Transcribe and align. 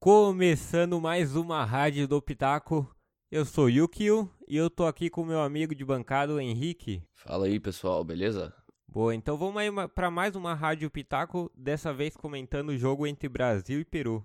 Começando 0.00 1.00
mais 1.00 1.34
uma 1.34 1.64
rádio 1.64 2.06
do 2.06 2.22
Pitaco. 2.22 2.88
Eu 3.32 3.44
sou 3.44 3.68
Yukio 3.68 4.30
e 4.46 4.56
eu 4.56 4.70
tô 4.70 4.86
aqui 4.86 5.10
com 5.10 5.24
meu 5.24 5.40
amigo 5.40 5.74
de 5.74 5.84
bancada, 5.84 6.40
Henrique. 6.40 7.02
Fala 7.16 7.46
aí, 7.46 7.58
pessoal, 7.58 8.04
beleza? 8.04 8.54
Boa, 8.86 9.12
então 9.12 9.36
vamos 9.36 9.56
aí 9.60 9.68
para 9.88 10.08
mais 10.08 10.36
uma 10.36 10.54
rádio 10.54 10.88
Pitaco, 10.88 11.50
dessa 11.52 11.92
vez 11.92 12.16
comentando 12.16 12.68
o 12.68 12.78
jogo 12.78 13.08
entre 13.08 13.28
Brasil 13.28 13.80
e 13.80 13.84
Peru. 13.84 14.24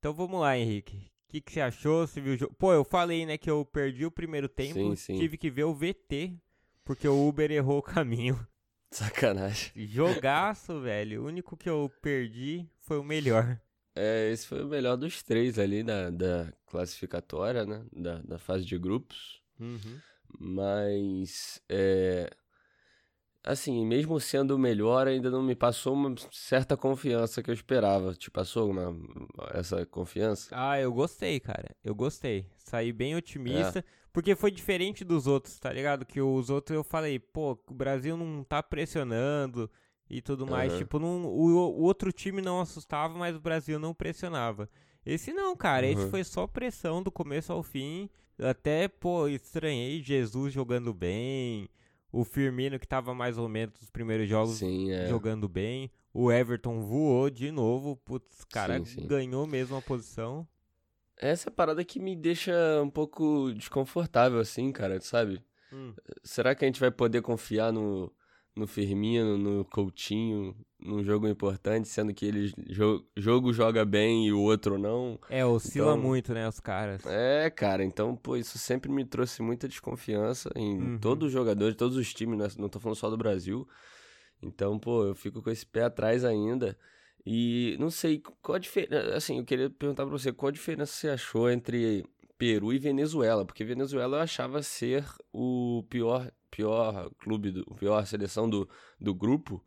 Então 0.00 0.12
vamos 0.12 0.40
lá, 0.40 0.58
Henrique. 0.58 0.96
O 1.28 1.30
que, 1.30 1.40
que 1.40 1.52
você 1.52 1.60
achou? 1.60 2.04
Você 2.04 2.20
viu 2.20 2.34
o 2.34 2.36
jogo? 2.36 2.52
Pô, 2.58 2.72
eu 2.72 2.82
falei, 2.84 3.24
né, 3.24 3.38
que 3.38 3.48
eu 3.48 3.64
perdi 3.64 4.04
o 4.04 4.10
primeiro 4.10 4.48
tempo, 4.48 4.74
Sim, 4.74 4.96
sim. 4.96 5.18
tive 5.20 5.38
que 5.38 5.50
ver 5.52 5.64
o 5.64 5.74
VT, 5.74 6.36
porque 6.84 7.06
o 7.06 7.28
Uber 7.28 7.48
errou 7.52 7.78
o 7.78 7.82
caminho. 7.82 8.44
Sacanagem. 8.90 9.70
Jogaço, 9.86 10.80
velho. 10.80 11.22
O 11.22 11.26
único 11.26 11.56
que 11.56 11.70
eu 11.70 11.88
perdi 12.02 12.68
foi 12.80 12.98
o 12.98 13.04
melhor. 13.04 13.60
É, 13.96 14.30
esse 14.32 14.46
foi 14.46 14.64
o 14.64 14.68
melhor 14.68 14.96
dos 14.96 15.22
três 15.22 15.58
ali 15.58 15.82
da, 15.82 16.10
da 16.10 16.52
classificatória, 16.66 17.64
né? 17.64 17.84
Da, 17.92 18.18
da 18.18 18.38
fase 18.38 18.64
de 18.64 18.76
grupos. 18.76 19.40
Uhum. 19.58 20.00
Mas, 20.38 21.62
é, 21.68 22.28
assim, 23.44 23.86
mesmo 23.86 24.18
sendo 24.18 24.56
o 24.56 24.58
melhor, 24.58 25.06
ainda 25.06 25.30
não 25.30 25.42
me 25.42 25.54
passou 25.54 25.94
uma 25.94 26.14
certa 26.32 26.76
confiança 26.76 27.42
que 27.42 27.50
eu 27.50 27.54
esperava. 27.54 28.14
Te 28.14 28.30
passou 28.30 28.70
uma, 28.70 28.96
essa 29.52 29.86
confiança? 29.86 30.48
Ah, 30.50 30.80
eu 30.80 30.92
gostei, 30.92 31.38
cara. 31.38 31.70
Eu 31.84 31.94
gostei. 31.94 32.46
Saí 32.56 32.92
bem 32.92 33.14
otimista. 33.14 33.78
É. 33.78 33.84
Porque 34.12 34.34
foi 34.36 34.50
diferente 34.50 35.04
dos 35.04 35.26
outros, 35.26 35.58
tá 35.58 35.72
ligado? 35.72 36.06
Que 36.06 36.20
os 36.20 36.48
outros 36.48 36.74
eu 36.74 36.84
falei, 36.84 37.18
pô, 37.18 37.58
o 37.68 37.74
Brasil 37.74 38.16
não 38.16 38.44
tá 38.44 38.62
pressionando 38.62 39.70
e 40.08 40.20
tudo 40.20 40.46
mais. 40.46 40.72
Aham. 40.72 40.78
Tipo, 40.80 40.98
não, 40.98 41.24
o, 41.26 41.46
o 41.54 41.82
outro 41.82 42.12
time 42.12 42.40
não 42.42 42.60
assustava, 42.60 43.16
mas 43.18 43.34
o 43.36 43.40
Brasil 43.40 43.78
não 43.78 43.94
pressionava. 43.94 44.68
Esse 45.04 45.32
não, 45.32 45.56
cara. 45.56 45.86
Esse 45.86 46.04
Uhum. 46.04 46.10
foi 46.10 46.24
só 46.24 46.46
pressão 46.46 47.02
do 47.02 47.10
começo 47.10 47.52
ao 47.52 47.62
fim. 47.62 48.08
Até, 48.38 48.88
pô, 48.88 49.28
estranhei 49.28 50.02
Jesus 50.02 50.52
jogando 50.52 50.92
bem. 50.92 51.68
O 52.10 52.24
Firmino, 52.24 52.78
que 52.78 52.86
tava 52.86 53.12
mais 53.14 53.38
ou 53.38 53.48
menos 53.48 53.74
nos 53.80 53.90
primeiros 53.90 54.28
jogos, 54.28 54.56
Sim, 54.58 54.90
é. 54.92 55.08
jogando 55.08 55.48
bem. 55.48 55.90
O 56.12 56.30
Everton 56.30 56.80
voou 56.80 57.28
de 57.28 57.50
novo. 57.50 57.96
Putz, 57.96 58.44
cara, 58.44 58.78
Sim, 58.78 58.84
sim. 58.84 59.06
ganhou 59.06 59.46
mesmo 59.46 59.76
a 59.76 59.82
posição. 59.82 60.46
Essa 61.16 61.48
é 61.48 61.50
a 61.50 61.54
parada 61.54 61.84
que 61.84 61.98
me 62.00 62.14
deixa 62.16 62.52
um 62.82 62.90
pouco 62.90 63.52
desconfortável, 63.52 64.38
assim, 64.40 64.70
cara, 64.72 65.00
sabe? 65.00 65.42
Hum. 65.72 65.92
Será 66.22 66.54
que 66.54 66.64
a 66.64 66.68
gente 66.68 66.78
vai 66.80 66.90
poder 66.90 67.20
confiar 67.22 67.72
no, 67.72 68.12
no 68.56 68.66
Firmino, 68.66 69.36
no 69.36 69.64
Coutinho, 69.64 70.54
num 70.80 71.02
jogo 71.02 71.26
importante, 71.26 71.88
sendo 71.88 72.12
que 72.14 72.24
ele 72.26 72.52
jo 72.68 73.04
jogo 73.16 73.52
joga 73.52 73.84
bem 73.84 74.26
e 74.26 74.32
o 74.32 74.40
outro 74.40 74.78
não? 74.78 75.18
É, 75.28 75.44
oscila 75.44 75.92
Então- 75.92 76.02
muito, 76.02 76.32
né, 76.32 76.48
os 76.48 76.60
caras. 76.60 77.04
É, 77.06 77.50
cara, 77.50 77.82
então, 77.84 78.14
pô, 78.14 78.36
isso 78.36 78.58
sempre 78.58 78.90
me 78.92 79.04
trouxe 79.04 79.42
muita 79.42 79.66
desconfiança 79.66 80.50
em 80.54 80.76
Uhum. 80.78 80.98
todos 80.98 81.26
os 81.28 81.32
jogadores, 81.32 81.76
todos 81.76 81.96
os 81.96 82.12
times, 82.14 82.38
né? 82.38 82.48
não 82.58 82.68
tô 82.68 82.78
falando 82.78 82.96
só 82.96 83.10
do 83.10 83.16
Brasil. 83.16 83.66
Então, 84.42 84.78
pô, 84.78 85.04
eu 85.04 85.14
fico 85.14 85.40
com 85.42 85.50
esse 85.50 85.64
pé 85.66 85.84
atrás 85.84 86.24
ainda. 86.24 86.76
E 87.26 87.76
não 87.80 87.90
sei 87.90 88.22
qual 88.42 88.56
a 88.56 88.58
diferença. 88.58 89.14
Assim, 89.16 89.38
eu 89.38 89.44
queria 89.44 89.70
perguntar 89.70 90.04
pra 90.04 90.12
você, 90.12 90.30
qual 90.32 90.48
a 90.50 90.52
diferença 90.52 90.92
você 90.92 91.08
achou 91.08 91.50
entre 91.50 92.04
Peru 92.36 92.70
e 92.72 92.78
Venezuela? 92.78 93.46
Porque 93.46 93.64
Venezuela 93.64 94.18
eu 94.18 94.20
achava 94.22 94.62
ser 94.62 95.06
o 95.32 95.82
pior, 95.88 96.30
pior 96.54 97.10
clube, 97.18 97.50
do, 97.50 97.64
pior 97.74 98.06
seleção 98.06 98.48
do, 98.48 98.68
do 99.00 99.14
grupo, 99.14 99.64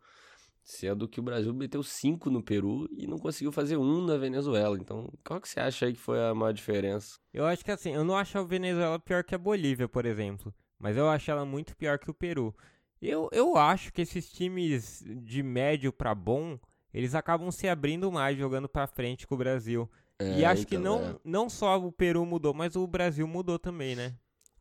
sendo 0.62 1.08
que 1.08 1.20
o 1.20 1.22
Brasil 1.22 1.52
meteu 1.54 1.82
cinco 1.82 2.30
no 2.30 2.42
Peru 2.42 2.88
e 2.92 3.06
não 3.06 3.18
conseguiu 3.18 3.52
fazer 3.52 3.76
um 3.76 4.04
na 4.04 4.16
Venezuela. 4.16 4.76
Então, 4.78 5.10
qual 5.24 5.40
que 5.40 5.48
você 5.48 5.60
acha 5.60 5.86
aí 5.86 5.92
que 5.92 6.00
foi 6.00 6.22
a 6.22 6.34
maior 6.34 6.52
diferença? 6.52 7.18
Eu 7.32 7.46
acho 7.46 7.64
que 7.64 7.70
assim, 7.70 7.94
eu 7.94 8.04
não 8.04 8.16
acho 8.16 8.38
a 8.38 8.42
Venezuela 8.42 8.98
pior 8.98 9.22
que 9.24 9.34
a 9.34 9.38
Bolívia, 9.38 9.88
por 9.88 10.06
exemplo. 10.06 10.52
Mas 10.78 10.96
eu 10.96 11.08
acho 11.08 11.30
ela 11.30 11.44
muito 11.44 11.76
pior 11.76 11.98
que 11.98 12.10
o 12.10 12.14
Peru. 12.14 12.54
Eu, 13.00 13.28
eu 13.32 13.56
acho 13.56 13.92
que 13.92 14.02
esses 14.02 14.30
times 14.30 15.04
de 15.22 15.42
médio 15.42 15.92
pra 15.92 16.14
bom, 16.14 16.58
eles 16.92 17.14
acabam 17.14 17.50
se 17.50 17.68
abrindo 17.68 18.10
mais 18.10 18.36
jogando 18.38 18.68
pra 18.68 18.86
frente 18.86 19.26
com 19.26 19.34
o 19.34 19.38
Brasil. 19.38 19.88
e 20.20 20.42
É, 20.42 20.46
acho 20.46 20.66
que 20.66 20.76
então, 20.76 20.98
não, 20.98 21.10
é. 21.10 21.16
não 21.24 21.48
só 21.48 21.78
o 21.78 21.92
Peru 21.92 22.24
mudou, 22.24 22.52
mas 22.52 22.76
o 22.76 22.86
Brasil 22.86 23.26
mudou 23.26 23.58
também, 23.58 23.94
né? 23.94 24.14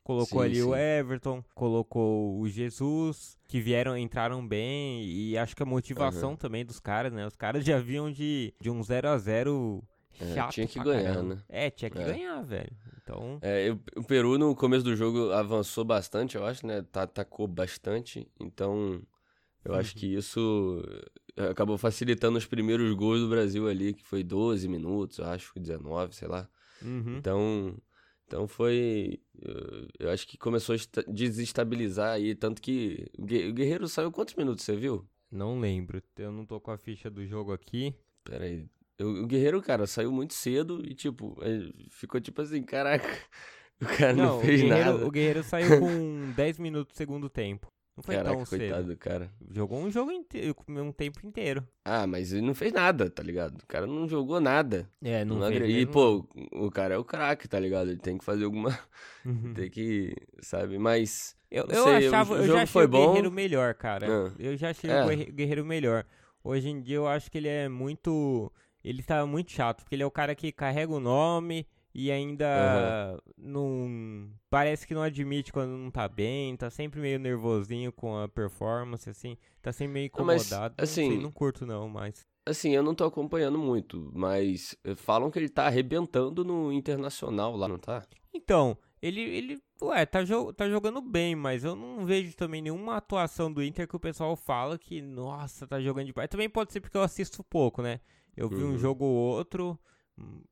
Colocou 0.08 0.40
Sim, 0.40 0.46
ali 0.46 0.64
o 0.64 0.74
sim. 0.74 0.74
Everton, 0.74 1.44
colocou 1.54 2.40
o 2.40 2.48
Jesus, 2.48 3.38
que 3.46 3.60
vieram, 3.60 3.98
entraram 3.98 4.48
bem, 4.48 5.04
e 5.04 5.38
acho 5.38 5.54
que 5.54 5.62
a 5.62 5.66
motivação 5.66 6.34
também 6.34 6.66
dos 6.66 6.80
caras, 6.80 7.12
né? 7.12 7.28
Os 7.28 7.36
caras 7.36 7.66
já 7.66 7.78
vinham 7.78 8.10
de, 8.10 8.54
de 8.62 8.70
um 8.70 8.82
0 8.82 9.10
a 9.10 9.18
0 9.18 9.84
É, 10.18 10.34
chato 10.34 10.54
tinha 10.54 10.66
que 10.66 10.80
ganhar, 10.80 11.04
caramba. 11.14 11.36
né? 11.36 11.44
É, 11.50 11.70
tinha 11.70 11.90
que 11.92 12.00
É. 12.00 12.06
ganhar, 12.06 12.42
velho. 12.44 12.72
Então, 13.04 13.42
É, 13.42 13.70
eu- 13.70 13.80
o 13.98 14.04
Peru 14.04 14.38
no 14.38 14.56
começo 14.56 14.84
do 14.84 14.96
jogo 14.96 15.32
avançou 15.32 15.84
bastante, 15.86 16.36
eu 16.38 16.46
acho, 16.46 16.66
né? 16.66 16.84
Atacou 16.94 17.48
bastante, 17.48 18.28
então 18.40 19.02
eu 19.66 19.76
acho 19.76 19.94
Uhum. 19.94 20.00
que 20.00 20.08
isso 20.16 20.82
eh, 21.38 21.50
acabou 21.50 21.78
facilitando 21.78 22.38
os 22.38 22.46
primeiros 22.46 22.94
gols 22.96 23.20
do 23.22 23.30
Brasil 23.30 23.68
ali, 23.68 23.94
que 23.94 24.04
foi 24.04 24.24
12 24.24 24.68
minutos, 24.68 25.20
eu 25.20 25.26
acho, 25.26 25.54
19, 25.60 26.16
sei 26.16 26.28
lá. 26.28 26.50
uhum. 26.82 27.18
Então, 27.20 27.78
então 28.28 28.48
foi. 28.48 29.20
eh, 29.42 29.88
Eu 30.00 30.10
acho 30.12 30.28
que 30.28 30.38
começou 30.38 30.74
a 30.74 30.76
esta- 30.76 31.04
desestabilizar 31.08 32.12
aí, 32.14 32.36
tanto 32.36 32.62
que 32.62 33.06
o 33.18 33.26
Gue- 33.26 33.48
o 33.50 33.54
Guerreiro 33.54 33.88
saiu 33.88 34.12
quantos 34.12 34.36
minutos, 34.36 34.64
você 34.66 34.76
viu? 34.76 35.06
não 35.32 35.60
lembro. 35.60 36.02
Eu 36.18 36.32
não 36.32 36.46
tô 36.46 36.60
com 36.60 36.72
a 36.72 36.78
ficha 36.78 37.10
do 37.10 37.26
jogo 37.26 37.52
aqui. 37.52 37.94
Pera 38.24 38.46
aí. 38.46 38.66
O 39.00 39.24
o 39.24 39.28
Guerreiro, 39.28 39.62
cara, 39.62 39.86
saiu 39.88 40.12
muito 40.12 40.34
cedo 40.34 40.82
e, 40.86 40.94
tipo, 40.96 41.38
eh, 41.42 41.72
ficou 41.90 42.20
tipo 42.22 42.42
assim, 42.42 42.64
caraca, 42.64 43.08
o 43.82 43.86
cara 43.86 44.14
não, 44.14 44.40
o 44.40 44.42
fez 44.42 44.62
Guerreiro, 44.62 44.92
nada. 44.94 45.06
o 45.06 45.12
Guerreiro 45.12 45.44
saiu 45.44 45.80
com 45.80 46.32
10 46.36 46.58
minutos 46.60 46.94
do 46.94 46.98
segundo 46.98 47.30
tempo. 47.30 47.72
Não 47.98 48.04
foi 48.04 48.16
Caraca, 48.16 48.36
tão 48.36 48.46
coitado 48.46 48.76
cedo. 48.84 48.88
do 48.94 48.98
cara. 48.98 49.32
Jogou 49.52 49.80
um 49.80 49.90
jogo 49.90 50.12
inteiro, 50.12 50.56
um 50.70 50.92
tempo 50.92 51.26
inteiro. 51.26 51.68
Ah, 51.84 52.06
mas 52.06 52.32
ele 52.32 52.46
não 52.46 52.54
fez 52.54 52.72
nada, 52.72 53.10
tá 53.10 53.24
ligado? 53.24 53.60
O 53.60 53.66
cara 53.66 53.88
não 53.88 54.08
jogou 54.08 54.40
nada. 54.40 54.88
É, 55.04 55.26
não, 55.26 55.38
Não 55.40 55.48
fez 55.48 55.62
agre- 55.64 55.80
E, 55.82 55.86
pô, 55.88 56.24
o 56.54 56.70
cara 56.70 56.94
é 56.94 56.98
o 56.98 57.04
craque, 57.04 57.48
tá 57.48 57.60
ligado? 57.60 57.90
Ele 57.90 58.00
tem 58.00 58.16
que 58.18 58.24
fazer 58.24 58.46
alguma. 58.46 58.78
Uhum. 59.26 59.52
tem 59.56 59.68
que. 59.70 60.16
Sabe? 60.42 60.78
Mas. 60.78 61.36
Eu, 61.50 61.64
eu 61.70 61.84
sei, 61.84 61.94
o 62.06 62.08
achava, 62.10 62.34
eu 62.36 62.42
jogo 62.44 62.48
já 62.58 62.64
achei 62.64 62.68
foi 62.74 62.86
o 62.86 62.88
bom. 62.88 63.08
Guerreiro 63.08 63.32
melhor, 63.32 63.74
cara. 63.74 64.06
Ah. 64.08 64.32
Eu 64.38 64.56
já 64.56 64.70
achei 64.70 64.90
É. 64.92 65.04
o 65.04 65.08
Guerre- 65.08 65.32
Guerreiro 65.32 65.66
melhor. 65.66 66.06
Hoje 66.44 66.70
em 66.70 66.80
dia 66.80 66.98
eu 66.98 67.08
acho 67.08 67.32
que 67.32 67.38
ele 67.40 67.48
é 67.48 67.68
muito. 67.68 68.52
Ele 68.84 69.02
tá 69.02 69.26
muito 69.26 69.52
chato, 69.52 69.82
porque 69.82 69.96
ele 69.96 70.04
é 70.04 70.06
o 70.06 70.12
cara 70.12 70.36
que 70.36 70.52
carrega 70.52 70.94
o 70.94 71.00
nome 71.00 71.66
e 71.98 72.12
ainda 72.12 73.20
não. 73.38 74.30
Parece 74.50 74.86
que 74.88 74.94
não 74.94 75.02
admite 75.02 75.52
quando 75.52 75.72
não 75.72 75.90
tá 75.90 76.08
bem, 76.08 76.56
tá 76.56 76.70
sempre 76.70 77.00
meio 77.00 77.18
nervosinho 77.20 77.92
com 77.92 78.16
a 78.18 78.28
performance, 78.28 79.10
assim. 79.10 79.36
Tá 79.62 79.72
sempre 79.72 79.94
meio 79.94 80.12
Não, 80.16 80.24
mas, 80.24 80.44
incomodado. 80.44 80.76
não, 80.78 80.84
assim, 80.84 81.10
sei, 81.10 81.18
não 81.18 81.32
curto 81.32 81.66
não, 81.66 81.90
mas. 81.90 82.26
Assim, 82.46 82.70
eu 82.72 82.84
não 82.84 82.96
tô 82.96 83.04
acompanhando 83.04 83.58
muito, 83.58 84.10
mas 84.16 84.78
eh, 84.86 84.96
falam 84.96 85.30
que 85.30 85.38
ele 85.38 85.50
tá 85.50 85.66
arrebentando 85.66 86.46
no 86.46 86.72
internacional 86.72 87.58
lá, 87.58 87.68
não 87.68 87.78
tá? 87.78 88.06
Então, 88.34 88.78
ele, 89.02 89.20
ele 89.20 89.62
ué, 89.82 90.06
tá, 90.06 90.24
jo 90.24 90.54
tá 90.54 90.70
jogando 90.70 91.02
bem, 91.02 91.36
mas 91.36 91.64
eu 91.66 91.76
não 91.76 92.06
vejo 92.06 92.36
também 92.38 92.62
nenhuma 92.62 92.96
atuação 92.98 93.52
do 93.52 93.62
Inter 93.64 93.86
que 93.88 93.96
o 93.96 94.00
pessoal 94.00 94.36
fala 94.38 94.78
que, 94.78 95.02
nossa, 95.02 95.68
tá 95.68 95.82
jogando 95.82 96.06
demais. 96.06 96.30
Também 96.30 96.50
pode 96.50 96.72
ser 96.72 96.80
porque 96.80 96.96
eu 96.96 97.02
assisto 97.02 97.44
pouco, 97.44 97.82
né? 97.82 98.00
Eu 98.36 98.48
vi 98.48 98.64
um 98.64 98.72
Uhum. 98.72 98.78
jogo 98.78 99.04
ou 99.04 99.14
outro, 99.16 99.78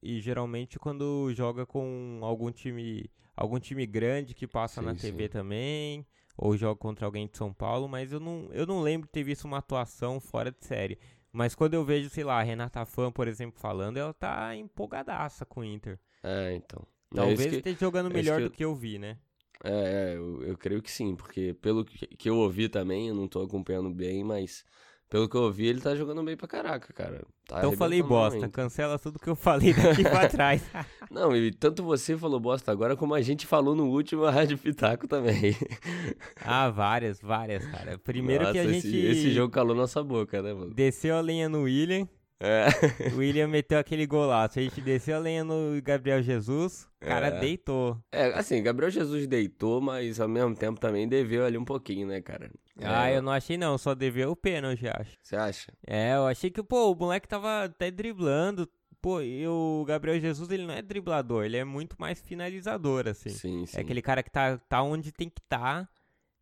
e 0.02 0.20
geralmente 0.22 0.78
quando 0.80 1.31
joga 1.34 1.66
com 1.66 2.20
algum 2.22 2.52
time, 2.52 3.09
algum 3.36 3.59
time 3.59 3.86
grande 3.86 4.34
que 4.34 4.48
passa 4.48 4.81
na 4.81 4.94
Sim, 4.94 5.00
TV 5.00 5.24
sim. 5.24 5.30
também, 5.30 6.06
ou 6.38 6.56
joga 6.58 6.78
contra 6.80 7.06
alguém 7.06 7.28
de 7.28 7.38
São 7.38 7.53
Paulo, 7.53 7.88
mas 7.88 8.12
eu 8.12 8.20
não, 8.20 8.50
eu 8.52 8.66
não 8.66 8.81
lembro 8.81 9.08
de 9.08 9.12
ter 9.14 9.24
visto 9.24 9.46
uma 9.46 9.58
atuação 9.59 10.20
fora 10.20 10.52
de 10.52 10.64
série. 10.66 11.00
Mas 11.31 11.54
quando 11.56 11.74
eu 11.74 11.84
vejo, 11.84 12.09
sei 12.09 12.24
lá, 12.24 12.40
a 12.40 12.44
Renata 12.44 12.86
Fã, 12.86 13.12
por 13.12 13.28
exemplo, 13.28 13.59
falando, 13.59 13.98
ela 13.98 14.14
tá 14.14 14.56
empolgadaça 14.56 15.45
com 15.45 15.62
o 15.62 15.66
Inter. 15.66 16.00
É, 16.24 16.54
então. 16.56 16.86
É 17.13 17.16
Talvez 17.16 17.50
que- 17.50 17.56
esteja 17.57 17.78
jogando 17.80 18.10
é 18.10 18.13
melhor 18.13 18.38
que 18.38 18.42
do 18.42 18.50
eu- 18.50 18.51
que 18.51 18.63
eu 18.63 18.75
vi, 18.75 18.98
né? 19.00 19.18
É, 19.63 20.13
é, 20.13 20.18
eu, 20.18 20.44
eu 20.44 20.57
creio 20.57 20.81
que 20.81 20.92
sim, 20.92 21.16
porque 21.16 21.54
pelo 21.56 21.86
que, 21.86 22.07
que 22.07 22.30
eu 22.30 22.38
ouvi 22.38 22.68
também, 22.69 23.07
eu 23.07 23.16
não 23.16 23.28
tô 23.28 23.42
acompanhando 23.42 23.89
bem, 23.94 24.24
mas 24.24 24.66
pelo 25.15 25.29
que 25.29 25.38
eu 25.38 25.44
ouvi, 25.44 25.65
ele 25.67 25.79
tá 25.79 25.95
jogando 25.95 26.21
bem 26.23 26.35
pra 26.35 26.45
caraca, 26.45 26.91
cara. 26.94 27.21
Tá 27.47 27.59
então 27.59 27.71
eu 27.71 27.77
falei 27.77 28.01
bosta, 28.03 28.31
realmente. 28.39 28.51
cancela 28.51 29.00
tudo 29.00 29.17
que 29.17 29.29
eu 29.29 29.35
falei 29.35 29.73
daqui 29.73 30.03
pra 30.03 30.27
trás. 30.27 30.62
Não, 31.09 31.33
e 31.33 31.51
tanto 31.53 31.81
você 31.83 32.17
falou 32.17 32.38
bosta 32.38 32.69
agora, 32.69 32.97
como 32.97 33.13
a 33.13 33.21
gente 33.21 33.47
falou 33.47 33.73
no 33.75 33.85
último 33.85 34.25
Rádio 34.25 34.57
Pitaco 34.57 35.07
também. 35.07 35.56
ah, 36.44 36.69
várias, 36.69 37.21
várias, 37.21 37.65
cara. 37.65 37.97
Primeiro 37.97 38.51
que 38.51 38.59
a 38.59 38.63
Nossa, 38.63 38.73
gente 38.73 38.88
esse, 38.88 39.06
esse 39.06 39.31
jogo 39.31 39.53
calou 39.53 39.73
nossa 39.73 40.03
boca, 40.03 40.41
né, 40.41 40.53
mano? 40.53 40.73
desceu 40.73 41.15
a 41.15 41.21
lenha 41.21 41.47
no 41.47 41.62
William, 41.62 42.07
É. 42.38 42.67
o 43.13 43.19
William 43.19 43.47
meteu 43.47 43.79
aquele 43.79 44.06
golaço. 44.06 44.59
A 44.59 44.62
gente 44.62 44.81
desceu 44.81 45.15
a 45.15 45.19
lenha 45.19 45.45
no 45.45 45.81
Gabriel 45.81 46.21
Jesus, 46.21 46.89
o 47.01 47.06
cara 47.06 47.27
É. 47.27 47.39
deitou. 47.39 47.97
É, 48.12 48.25
assim, 48.38 48.62
Gabriel 48.62 48.91
Jesus 48.91 49.25
deitou, 49.27 49.79
mas 49.79 50.19
ao 50.19 50.27
mesmo 50.27 50.53
tempo 50.56 50.77
também 50.77 51.07
deveu 51.07 51.45
ali 51.45 51.57
um 51.57 51.63
pouquinho, 51.63 52.06
né, 52.07 52.19
cara? 52.21 52.51
Ah, 52.81 53.10
É, 53.10 53.18
eu 53.18 53.22
não 53.22 53.31
achei 53.31 53.57
não, 53.57 53.77
só 53.77 53.95
deveu 53.95 54.31
o 54.31 54.36
pênalti, 54.36 54.88
acho. 54.88 55.18
Você 55.22 55.36
acha? 55.36 55.72
É, 55.88 56.16
eu 56.16 56.27
achei 56.27 56.50
que, 56.50 56.62
pô, 56.62 56.92
o 56.92 56.95
moleque 56.95 57.27
tava 57.27 57.63
até 57.66 57.89
driblando, 57.89 58.69
pô, 59.01 59.22
e 59.22 59.48
o 59.48 59.86
Gabriel 59.88 60.19
Jesus, 60.19 60.50
ele 60.50 60.66
não 60.66 60.74
é 60.74 60.81
driblador, 60.81 61.45
ele 61.45 61.57
é 61.57 61.63
muito 61.63 61.95
mais 62.00 62.19
finalizador, 62.22 63.07
assim. 63.07 63.30
Sim, 63.30 63.66
sim. 63.66 63.77
É 63.77 63.81
aquele 63.81 64.01
cara 64.01 64.22
que 64.22 64.30
tá, 64.31 64.57
tá 64.57 64.81
onde 64.81 65.12
tem 65.12 65.30
que 65.30 65.39
estar. 65.39 65.86
Tá, 65.86 65.89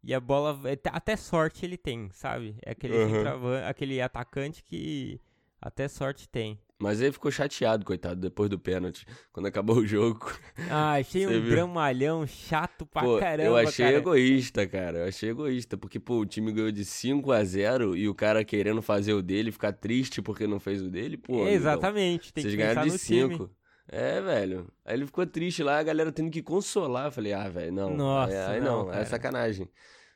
e 0.04 0.14
a 0.14 0.20
bola. 0.20 0.60
é, 0.70 0.78
Até 0.90 1.16
sorte 1.16 1.66
ele 1.66 1.78
tem, 1.78 2.10
sabe? 2.12 2.56
É 2.66 2.72
aquele, 2.72 2.94
Uhum. 2.98 3.24
aquele 3.68 4.02
atacante 4.02 4.62
que 4.64 5.20
até 5.62 5.88
sorte 5.88 6.28
tem. 6.28 6.60
Mas 6.84 7.00
ele 7.00 7.14
ficou 7.14 7.32
chateado, 7.32 7.86
coitado, 7.86 8.20
depois 8.20 8.50
do 8.50 8.60
pênalti. 8.60 9.08
Quando 9.32 9.46
acabou 9.46 9.78
o 9.78 9.88
jogo. 9.88 10.30
Ah, 10.70 10.96
achei 11.00 11.26
um 11.26 11.30
viu? 11.30 11.50
dramalhão 11.52 12.28
chato 12.28 12.86
pra 12.86 13.02
Pô, 13.02 13.18
caramba. 13.20 13.48
eu 13.48 13.56
achei 13.56 13.86
cara. 13.86 13.98
egoísta, 13.98 14.68
cara. 14.68 14.98
Eu 15.00 15.08
achei 15.08 15.30
egoísta. 15.30 15.78
Porque, 15.78 15.98
pô, 15.98 16.20
o 16.20 16.26
time 16.26 16.52
ganhou 16.52 16.74
de 16.74 16.84
5 16.84 17.32
a 17.32 17.42
0 17.42 17.96
e 17.96 18.10
o 18.10 18.14
cara 18.14 18.44
querendo 18.44 18.82
fazer 18.82 19.14
o 19.14 19.22
dele, 19.22 19.50
ficar 19.50 19.72
triste 19.72 20.22
porque 20.22 20.46
não 20.46 20.60
fez 20.60 20.82
o 20.82 20.90
dele, 20.90 21.16
pô. 21.16 21.36
amigão, 21.36 21.54
Exatamente, 21.54 22.34
tem 22.34 22.42
Vocês 22.42 22.54
que 22.54 22.58
ganharam 22.58 22.84
de 22.84 22.92
no 22.92 22.98
time. 22.98 23.38
5. 23.38 23.50
É, 23.88 24.20
velho. 24.20 24.68
Aí 24.84 24.98
ele 24.98 25.06
ficou 25.06 25.26
triste 25.26 25.64
lá, 25.64 25.80
a 25.80 25.84
galera 25.84 26.12
tendo 26.12 26.30
que 26.32 26.42
consolar. 26.42 27.06
Eu 27.06 27.12
falei, 27.14 27.32
ah, 27.32 27.48
velho, 27.48 27.72
não. 27.72 27.96
Nossa, 27.96 28.50
aí, 28.50 28.60
não, 28.60 28.88
não, 28.88 28.94
é 28.94 29.06
sacanagem. 29.06 29.70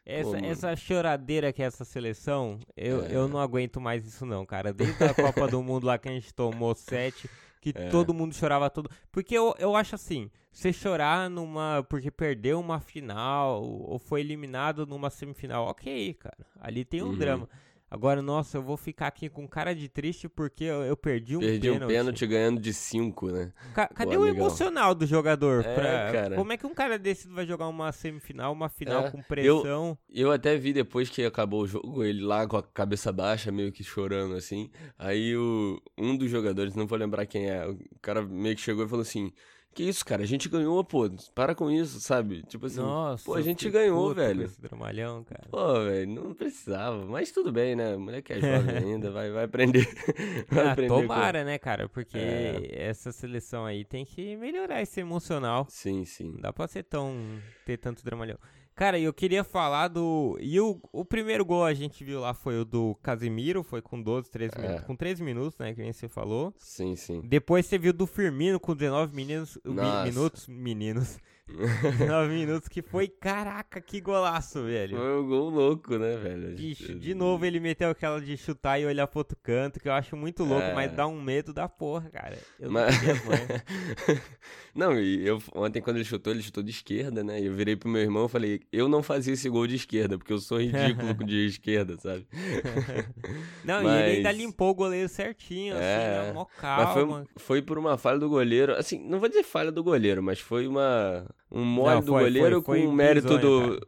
Essa, 0.09 0.31
mano. 0.31 0.45
essa 0.47 0.75
choradeira 0.75 1.51
que 1.51 1.61
é 1.61 1.65
essa 1.65 1.83
seleção, 1.83 2.59
eu, 2.75 3.03
É. 3.05 3.15
eu 3.15 3.27
não 3.27 3.39
aguento 3.39 3.81
mais 3.81 4.05
isso 4.05 4.25
não, 4.25 4.45
cara. 4.45 4.71
Desde 4.73 5.03
a 5.03 5.13
Copa 5.13 5.47
do 5.47 5.61
Mundo 5.61 5.85
lá 5.85 5.97
que 5.97 6.07
a 6.07 6.11
gente 6.11 6.33
tomou 6.33 6.73
sete, 6.73 7.29
que 7.61 7.73
É. 7.75 7.89
todo 7.89 8.13
mundo 8.13 8.33
chorava 8.33 8.69
todo. 8.69 8.89
Porque 9.11 9.37
eu, 9.37 9.53
eu 9.59 9.75
acho 9.75 9.95
assim, 9.95 10.29
você 10.51 10.71
chorar 10.71 11.29
numa. 11.29 11.85
porque 11.89 12.09
perdeu 12.09 12.59
uma 12.59 12.79
final 12.79 13.61
ou 13.63 13.99
foi 13.99 14.21
eliminado 14.21 14.85
numa 14.87 15.09
semifinal, 15.09 15.67
ok, 15.67 16.13
cara. 16.13 16.37
Ali 16.59 16.85
tem 16.85 17.03
um 17.03 17.07
Uhum. 17.07 17.17
drama. 17.17 17.49
Agora, 17.89 18.21
nossa, 18.21 18.57
eu 18.57 18.61
vou 18.61 18.75
ficar 18.75 19.07
aqui 19.07 19.29
com 19.29 19.47
cara 19.47 19.73
de 19.73 19.87
triste 19.87 20.27
porque 20.27 20.65
eu, 20.65 20.83
eu 20.83 20.97
perdi 20.97 21.37
um 21.37 21.39
Perdi 21.39 21.61
pênalti. 21.61 21.83
um 21.83 21.87
pênalti 21.87 22.27
ganhando 22.27 22.59
de 22.59 22.73
5, 22.73 23.31
né? 23.31 23.53
Ca- 23.73 23.87
cadê 23.87 24.17
o 24.17 24.25
emocional 24.27 24.93
do 24.93 25.05
jogador? 25.05 25.63
É, 25.65 25.73
pra- 25.73 26.11
cara. 26.11 26.35
Como 26.35 26.51
é 26.51 26.57
que 26.57 26.65
um 26.67 26.73
cara 26.73 26.99
desse 26.99 27.29
vai 27.29 27.45
jogar 27.45 27.67
uma 27.69 27.91
semifinal, 27.93 28.51
uma 28.51 28.67
final 28.67 29.05
É, 29.05 29.11
com 29.11 29.21
pressão? 29.23 29.97
Eu 30.09 30.31
até 30.31 30.57
vi 30.57 30.73
depois 30.73 31.09
que 31.09 31.23
acabou 31.23 31.61
o 31.63 31.67
jogo, 31.67 32.03
ele 32.03 32.21
lá 32.21 32.45
com 32.45 32.57
a 32.57 32.63
cabeça 32.63 33.11
baixa, 33.13 33.51
meio 33.53 33.71
que 33.71 33.83
chorando 33.85 34.35
assim. 34.35 34.69
Aí 34.99 35.35
o, 35.37 35.81
um 35.97 36.17
dos 36.17 36.29
jogadores, 36.29 36.75
não 36.75 36.85
vou 36.87 36.97
lembrar 36.97 37.25
quem 37.25 37.49
é, 37.49 37.65
o 37.67 37.79
cara 38.01 38.21
meio 38.21 38.55
que 38.55 38.61
chegou 38.61 38.85
e 38.85 38.89
falou 38.89 39.03
assim: 39.03 39.31
Que 39.77 39.83
isso, 39.83 40.03
cara? 40.03 40.23
A 40.23 40.25
gente 40.25 40.49
ganhou, 40.49 40.83
pô. 40.83 41.07
Para 41.35 41.53
com 41.53 41.69
isso, 41.69 41.99
sabe? 41.99 42.41
Tipo 42.47 42.65
assim, 42.65 42.79
Nossa, 42.79 43.23
pô, 43.23 43.35
a 43.35 43.41
gente 43.43 43.69
ganhou, 43.69 44.07
com 44.09 44.15
velho. 44.15 44.43
Esse 44.45 44.59
dramalhão, 44.59 45.23
cara. 45.23 45.43
Pô, 45.51 45.83
velho, 45.83 46.09
não 46.15 46.33
precisava. 46.33 47.05
Mas 47.05 47.31
tudo 47.31 47.51
bem, 47.51 47.75
né? 47.75 47.95
O 47.95 47.99
moleque 47.99 48.33
é 48.33 48.39
jovem 48.41 48.75
ainda, 48.95 49.11
vai, 49.11 49.29
vai 49.29 49.43
aprender. 49.43 49.87
Vai 50.49 50.65
Ah, 50.65 50.71
aprender 50.71 50.89
com- 50.93 51.01
tomara, 51.01 51.43
né, 51.43 51.59
cara? 51.59 51.87
Porque 51.87 52.17
É. 52.17 52.87
essa 52.89 53.11
seleção 53.11 53.65
aí 53.65 53.85
tem 53.85 54.03
que 54.03 54.35
melhorar 54.37 54.81
esse 54.81 54.99
emocional. 54.99 55.67
Sim, 55.69 56.03
sim. 56.05 56.31
Não 56.31 56.41
dá 56.41 56.51
pra 56.51 56.67
ser 56.67 56.81
tão. 56.81 57.15
ter 57.63 57.77
tanto 57.77 58.03
dramalhão. 58.03 58.39
Cara, 58.77 58.99
eu 58.99 59.11
queria 59.11 59.43
falar 59.43 59.87
do. 59.87 60.37
E 60.39 60.59
o, 60.61 60.79
o 60.93 61.03
primeiro 61.03 61.43
gol 61.43 61.65
a 61.65 61.73
gente 61.73 62.03
viu 62.03 62.19
lá 62.19 62.31
foi 62.33 62.59
o 62.59 62.63
do 62.63 62.93
Casimiro, 63.01 63.63
foi 63.63 63.81
com 63.81 63.99
12, 63.99 64.29
13 64.29 64.53
É. 64.55 64.61
minutos. 64.61 64.85
Com 64.85 64.95
13 64.95 65.23
minutos, 65.23 65.57
né? 65.57 65.73
Que 65.73 65.81
nem 65.81 65.91
você 65.91 66.07
falou. 66.07 66.53
Sim, 66.59 66.95
sim. 66.95 67.21
Depois 67.25 67.65
você 67.65 67.77
viu 67.79 67.91
do 67.91 68.05
Firmino 68.05 68.59
com 68.59 68.75
19 68.75 69.15
meninos, 69.15 69.57
mi- 69.65 70.03
minutos. 70.05 70.47
Meninos. 70.47 71.17
19 71.47 72.33
minutos, 72.33 72.67
que 72.67 72.81
foi. 72.81 73.07
Caraca, 73.07 73.79
que 73.81 74.01
golaço, 74.01 74.63
velho. 74.63 74.97
Foi 74.97 75.19
um 75.21 75.27
gol 75.27 75.49
louco, 75.49 75.97
né, 75.97 76.17
velho? 76.17 76.55
De, 76.55 76.73
de 76.99 77.13
novo 77.15 77.45
ele 77.45 77.59
meteu 77.59 77.89
aquela 77.89 78.19
de 78.19 78.35
chutar 78.37 78.79
e 78.79 78.85
olhar 78.85 79.07
pro 79.07 79.19
outro 79.19 79.37
canto, 79.41 79.79
que 79.79 79.87
eu 79.87 79.93
acho 79.93 80.15
muito 80.17 80.43
louco, 80.43 80.65
É. 80.65 80.73
mas 80.73 80.91
dá 80.91 81.07
um 81.07 81.21
medo 81.21 81.53
da 81.53 81.67
porra, 81.69 82.09
cara. 82.09 82.37
Eu 82.59 82.69
Mas- 82.71 82.93
não 84.75 84.99
e 84.99 85.25
eu 85.25 85.41
ontem 85.55 85.81
quando 85.81 85.97
ele 85.97 86.05
chutou, 86.05 86.33
ele 86.33 86.41
chutou 86.43 86.61
de 86.63 86.71
esquerda, 86.71 87.23
né? 87.23 87.39
E 87.41 87.45
eu 87.45 87.53
virei 87.53 87.75
pro 87.75 87.89
meu 87.89 88.01
irmão 88.01 88.25
e 88.25 88.29
falei, 88.29 88.61
eu 88.71 88.87
não 88.87 89.01
fazia 89.01 89.33
esse 89.33 89.49
gol 89.49 89.65
de 89.67 89.75
esquerda, 89.75 90.17
porque 90.17 90.33
eu 90.33 90.39
sou 90.39 90.59
ridículo 90.59 91.13
de 91.25 91.45
esquerda, 91.47 91.97
sabe? 91.97 92.27
Não, 93.63 93.81
e 93.83 93.85
ele 93.85 94.17
ainda 94.17 94.29
Mas- 94.29 94.37
limpou 94.37 94.69
o 94.69 94.75
goleiro 94.75 95.09
certinho, 95.09 95.73
assim, 95.75 95.83
É, 95.83 96.23
né? 96.27 96.31
Mó 96.33 96.45
Mas 96.61 96.93
foi, 96.93 97.01
calma. 97.07 97.25
foi 97.35 97.61
por 97.61 97.77
uma 97.77 97.97
falha 97.97 98.19
do 98.19 98.29
goleiro. 98.29 98.73
Assim, 98.73 98.99
não 99.07 99.19
vou 99.19 99.27
dizer 99.27 99.43
falha 99.43 99.71
do 99.71 99.83
goleiro, 99.83 100.21
mas 100.23 100.39
foi 100.39 100.67
uma 100.67 101.25
um 101.51 101.63
mole 101.63 101.95
Não, 101.95 102.01
do 102.01 102.11
goleiro 102.13 102.61
foi- 102.61 102.79
foi 102.79 102.81
com 102.87 102.91
o 102.91 102.93
mérito 102.95 103.37
do. 103.37 103.79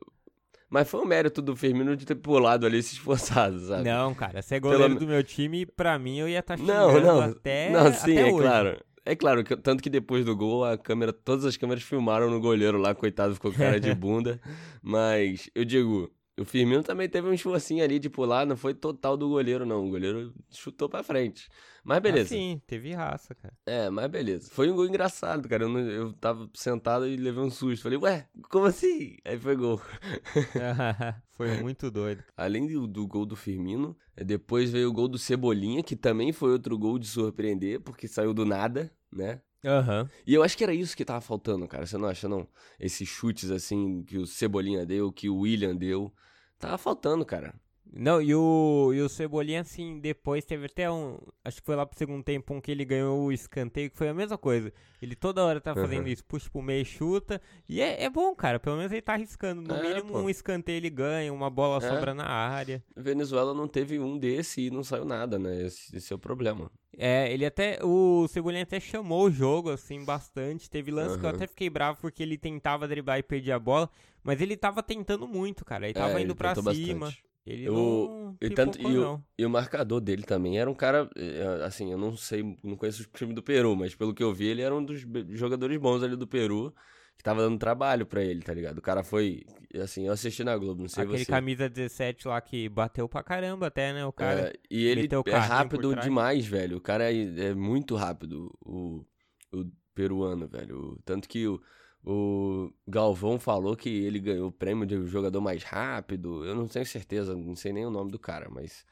Mas 0.70 0.88
foi 0.88 1.00
o 1.02 1.06
mérito 1.06 1.42
do 1.42 1.56
Firmino 1.56 1.96
de 1.96 2.06
ter 2.06 2.14
pulado 2.16 2.66
ali 2.66 2.82
se 2.84 2.94
esforçado, 2.94 3.60
sabe? 3.60 3.84
Não, 3.86 4.14
cara, 4.14 4.40
você 4.42 4.56
é 4.56 4.60
goleiro 4.60 4.84
Pelo- 4.84 5.00
do 5.00 5.08
meu 5.08 5.24
time, 5.24 5.66
pra 5.66 5.98
mim 5.98 6.20
eu 6.20 6.30
ia 6.30 6.40
estar 6.40 6.58
tá 6.58 6.64
Não, 6.64 7.02
não. 7.02 7.22
até 7.22 7.72
não, 7.72 7.92
sim, 7.92 8.12
até 8.14 8.30
é 8.30 8.32
hoje. 8.32 8.44
claro. 8.48 8.78
É 9.04 9.16
claro, 9.16 9.44
que, 9.44 9.56
tanto 9.58 9.82
que 9.82 9.90
depois 9.90 10.24
do 10.24 10.36
gol, 10.36 10.64
a 10.64 10.78
câmera, 10.78 11.12
todas 11.12 11.44
as 11.44 11.58
câmeras 11.58 11.82
filmaram 11.82 12.30
no 12.30 12.40
goleiro 12.40 12.78
lá, 12.78 12.94
coitado, 12.94 13.34
ficou 13.34 13.52
cara 13.52 13.80
de 13.80 13.92
bunda. 13.96 14.40
Mas, 14.84 15.50
eu 15.56 15.66
digo, 15.66 16.12
o 16.40 16.46
Firmino 16.46 16.84
também 16.84 17.08
teve 17.10 17.28
um 17.28 17.34
esforcinho 17.34 17.84
ali 17.84 18.00
de 18.00 18.10
pular, 18.10 18.46
não 18.46 18.56
foi 18.58 18.74
total 18.74 19.16
do 19.18 19.30
goleiro, 19.30 19.66
não. 19.66 19.86
O 19.88 19.90
goleiro 19.90 20.34
chutou 20.52 20.88
pra 20.90 21.04
frente. 21.04 21.50
Mas 21.84 22.00
beleza. 22.00 22.26
Ah, 22.36 22.38
sim, 22.38 22.62
teve 22.68 22.94
raça, 22.94 23.34
cara. 23.36 23.54
É, 23.66 23.90
mas 23.90 24.08
beleza. 24.08 24.50
Foi 24.52 24.70
um 24.70 24.76
gol 24.76 24.86
engraçado, 24.86 25.48
cara. 25.48 25.64
Eu, 25.64 25.70
não- 25.70 25.80
eu 25.80 26.14
tava 26.14 26.50
sentado 26.54 27.08
e 27.08 27.16
levei 27.16 27.42
um 27.42 27.50
susto. 27.50 27.84
Falei, 27.84 27.98
ué, 27.98 28.28
como 28.50 28.66
assim? 28.66 29.16
Aí 29.26 29.40
foi 29.40 29.56
gol. 29.56 29.82
foi 31.32 31.58
muito 31.62 31.90
doido. 31.90 32.24
Além 32.36 32.68
do, 32.68 32.88
do 32.88 33.08
gol 33.08 33.26
do 33.26 33.36
Firmino, 33.36 33.98
eh, 34.16 34.24
depois 34.24 34.72
veio 34.72 34.90
o 34.90 34.94
gol 34.94 35.08
do 35.08 35.18
Cebolinha, 35.18 35.82
que 35.84 35.96
também 35.96 36.32
foi 36.32 36.52
outro 36.52 36.78
gol 36.78 37.00
de 37.00 37.08
surpreender, 37.08 37.80
porque 37.82 38.08
saiu 38.08 38.34
do 38.34 38.46
nada, 38.46 38.92
né? 39.12 39.42
Aham. 39.64 40.10
E 40.26 40.34
eu 40.34 40.42
acho 40.42 40.58
que 40.58 40.64
era 40.64 40.74
isso 40.74 40.96
que 40.96 41.04
tava 41.04 41.22
faltando, 41.22 41.68
cara. 41.68 41.86
Você 41.86 41.98
não 41.98 42.08
acha, 42.08 42.30
não? 42.30 42.48
Esses 42.80 43.08
chutes, 43.08 43.52
assim, 43.52 44.04
que 44.04 44.18
o 44.18 44.26
Cebolinha 44.26 44.86
deu, 44.86 45.12
que 45.12 45.30
o 45.30 45.40
William 45.40 45.76
deu. 45.76 46.14
Tava 46.58 46.78
faltando, 46.78 47.26
cara. 47.26 47.54
Não, 47.92 48.22
e 48.22 48.36
o, 48.36 48.92
e 48.94 49.02
o 49.02 49.10
Cebolinha, 49.10 49.62
assim, 49.62 50.00
depois 50.00 50.46
teve 50.46 50.68
até 50.68 50.92
um. 50.92 51.18
Acho 51.44 51.60
que 51.60 51.66
foi 51.66 51.76
lá 51.76 51.86
pro 51.88 51.98
segundo 51.98 52.24
tempo 52.24 52.54
um 52.54 52.62
que 52.62 52.70
ele 52.70 52.86
ganhou 52.86 53.20
o 53.26 53.32
escanteio, 53.32 53.90
que 53.90 53.98
foi 53.98 54.08
a 54.10 54.14
mesma 54.14 54.38
coisa. 54.38 54.72
Ele 55.02 55.16
toda 55.16 55.44
hora 55.44 55.60
tá 55.60 55.74
fazendo 55.74 56.02
Aham. 56.02 56.10
isso, 56.10 56.24
puxa 56.24 56.48
pro 56.52 56.62
meio 56.62 56.84
e 56.84 56.86
chuta. 56.86 57.42
E 57.68 57.82
é, 57.82 58.04
é 58.04 58.10
bom, 58.10 58.36
cara. 58.36 58.60
Pelo 58.60 58.78
menos 58.78 58.92
ele 58.92 59.02
tá 59.02 59.14
arriscando. 59.14 59.62
No 59.62 59.74
É, 59.76 59.82
mínimo, 59.82 60.12
pô. 60.14 60.20
um 60.20 60.30
escanteio 60.30 60.78
ele 60.78 60.90
ganha, 60.92 61.34
uma 61.34 61.50
bola 61.50 61.84
É. 61.84 61.90
sobra 61.90 62.14
na 62.14 62.26
área. 62.28 62.84
Venezuela 62.96 63.54
não 63.56 63.68
teve 63.68 63.98
um 64.00 64.20
desse 64.20 64.68
e 64.68 64.70
não 64.70 64.84
saiu 64.84 65.04
nada, 65.06 65.40
né? 65.40 65.64
Esse, 65.64 65.96
esse 65.98 66.14
é 66.14 66.16
o 66.16 66.20
problema. 66.20 66.70
É, 66.96 67.32
ele 67.34 67.46
até. 67.46 67.80
O 67.84 68.28
Cebolinha 68.28 68.64
até 68.64 68.80
chamou 68.80 69.26
o 69.26 69.32
jogo, 69.32 69.72
assim, 69.72 70.06
bastante. 70.06 70.70
Teve 70.70 70.92
lance 70.92 71.18
que 71.18 71.26
eu 71.26 71.30
até 71.30 71.48
fiquei 71.48 71.70
bravo 71.72 71.98
porque 72.02 72.22
ele 72.22 72.38
tentava 72.38 72.88
driblar 72.88 73.18
e 73.18 73.24
perdia 73.24 73.56
a 73.56 73.60
bola. 73.60 73.90
Mas 74.24 74.42
ele 74.42 74.56
tava 74.58 74.84
tentando 74.84 75.28
muito, 75.28 75.66
cara. 75.66 75.86
Ele 75.86 75.94
tava 75.94 76.20
É, 76.20 76.24
indo 76.24 76.36
pra 76.36 76.54
cima. 76.54 77.08
bastante. 77.08 77.24
Ele 77.50 77.70
O-. 77.70 78.36
E, 78.42 78.50
tanto, 78.50 78.80
e, 78.80 78.98
o, 78.98 79.22
e 79.38 79.46
o 79.46 79.50
marcador 79.50 80.00
dele 80.00 80.24
também 80.24 80.60
era 80.60 80.70
um 80.70 80.74
cara, 80.74 81.10
eh, 81.18 81.64
assim, 81.66 81.92
eu 81.92 81.98
não 81.98 82.16
sei, 82.16 82.58
não 82.64 82.78
conheço 82.78 83.04
o 83.04 83.18
time 83.18 83.34
do 83.34 83.44
Peru, 83.44 83.76
mas 83.76 83.94
pelo 83.94 84.14
que 84.14 84.24
eu 84.24 84.34
vi, 84.34 84.46
ele 84.48 84.62
era 84.62 84.74
um 84.74 84.84
dos 84.84 85.06
jogadores 85.32 85.78
bons 85.78 86.02
ali 86.04 86.16
do 86.16 86.26
Peru, 86.26 86.74
que 87.18 87.24
tava 87.24 87.42
dando 87.42 87.60
trabalho 87.60 88.06
pra 88.06 88.24
ele, 88.24 88.42
tá 88.42 88.54
ligado? 88.54 88.78
O 88.78 88.82
cara 88.82 89.04
foi, 89.04 89.44
assim, 89.76 90.08
eu 90.08 90.14
assisti 90.14 90.42
na 90.42 90.56
Globo, 90.56 90.84
não 90.84 90.88
sei 90.88 91.04
Aquele 91.04 91.26
você. 91.26 91.32
camisa 91.32 91.68
17 91.68 92.30
lá 92.30 92.40
que 92.40 92.70
bateu 92.70 93.10
pra 93.10 93.22
caramba 93.22 93.68
até, 93.68 93.92
né? 93.92 94.06
O 94.06 94.14
cara. 94.14 94.54
É, 94.54 94.54
e 94.72 94.86
ele 94.86 95.10
é 95.26 95.38
rápido 95.38 95.94
demais, 95.96 96.46
velho. 96.46 96.78
O 96.78 96.82
cara 96.82 97.12
é, 97.12 97.50
é 97.50 97.54
muito 97.54 97.94
rápido, 97.98 98.58
o, 98.66 99.06
o 99.52 99.66
peruano, 99.94 100.48
velho. 100.48 100.98
Tanto 101.04 101.28
que 101.28 101.46
o, 101.46 101.62
o 102.06 102.72
Galvão 102.88 103.40
falou 103.40 103.76
que 103.76 103.90
ele 103.90 104.20
ganhou 104.20 104.48
o 104.48 104.52
prêmio 104.52 104.86
de 104.86 105.06
jogador 105.08 105.42
mais 105.42 105.64
rápido. 105.64 106.46
Eu 106.46 106.56
não 106.56 106.68
tenho 106.68 106.86
certeza, 106.86 107.36
não 107.36 107.56
sei 107.56 107.74
nem 107.74 107.86
o 107.86 107.92
nome 107.92 108.12
do 108.12 108.20
cara, 108.20 108.50
mas 108.50 108.86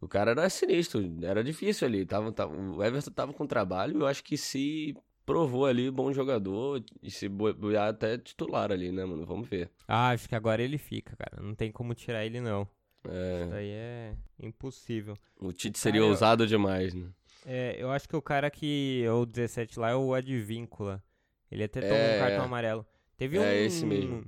o 0.00 0.08
cara 0.08 0.32
era 0.32 0.48
sinistro, 0.50 1.00
era 1.22 1.42
difícil 1.44 1.86
ali. 1.86 2.04
Tava, 2.04 2.32
tava- 2.32 2.54
o 2.56 2.82
Everton 2.82 3.10
tava 3.12 3.32
com 3.32 3.46
trabalho, 3.46 4.00
eu 4.00 4.06
acho 4.06 4.24
que 4.24 4.36
se 4.36 4.96
provou 5.24 5.64
ali 5.66 5.90
bom 5.90 6.12
jogador 6.12 6.82
e 7.02 7.10
se 7.10 7.28
boiar 7.28 7.88
até 7.90 8.18
titular 8.18 8.72
ali, 8.72 8.90
né, 8.90 9.04
mano? 9.04 9.24
Vamos 9.24 9.48
ver. 9.48 9.70
Ah, 9.86 10.08
acho 10.10 10.28
que 10.28 10.34
agora 10.34 10.60
ele 10.62 10.76
fica, 10.78 11.14
cara. 11.16 11.40
Não 11.42 11.54
tem 11.54 11.70
como 11.70 11.94
tirar 11.94 12.24
ele, 12.26 12.40
não. 12.40 12.66
É, 13.08 13.40
Isso 13.42 13.50
daí 13.50 13.70
é 13.70 14.14
impossível. 14.42 15.16
o 15.40 15.52
Tite 15.52 15.78
seria 15.78 16.00
Cara, 16.00 16.08
eu- 16.08 16.10
ousado 16.10 16.46
demais, 16.46 16.92
né? 16.94 17.08
É, 17.46 17.76
eu 17.78 17.90
acho 17.90 18.06
que 18.08 18.14
o 18.16 18.20
cara 18.20 18.50
que 18.50 19.02
é 19.04 19.10
o 19.12 19.24
17 19.24 19.78
lá 19.78 19.90
é 19.90 19.94
o 19.94 20.12
Advíncula. 20.12 21.02
Ele 21.50 21.64
até 21.64 21.80
tomou 21.80 21.96
É, 21.96 22.16
um 22.16 22.20
cartão 22.20 22.42
é. 22.42 22.46
amarelo. 22.46 22.86
Teve 23.16 23.36
É 23.36 23.40
um, 23.40 23.66
esse 23.66 23.84
mesmo. 23.84 24.24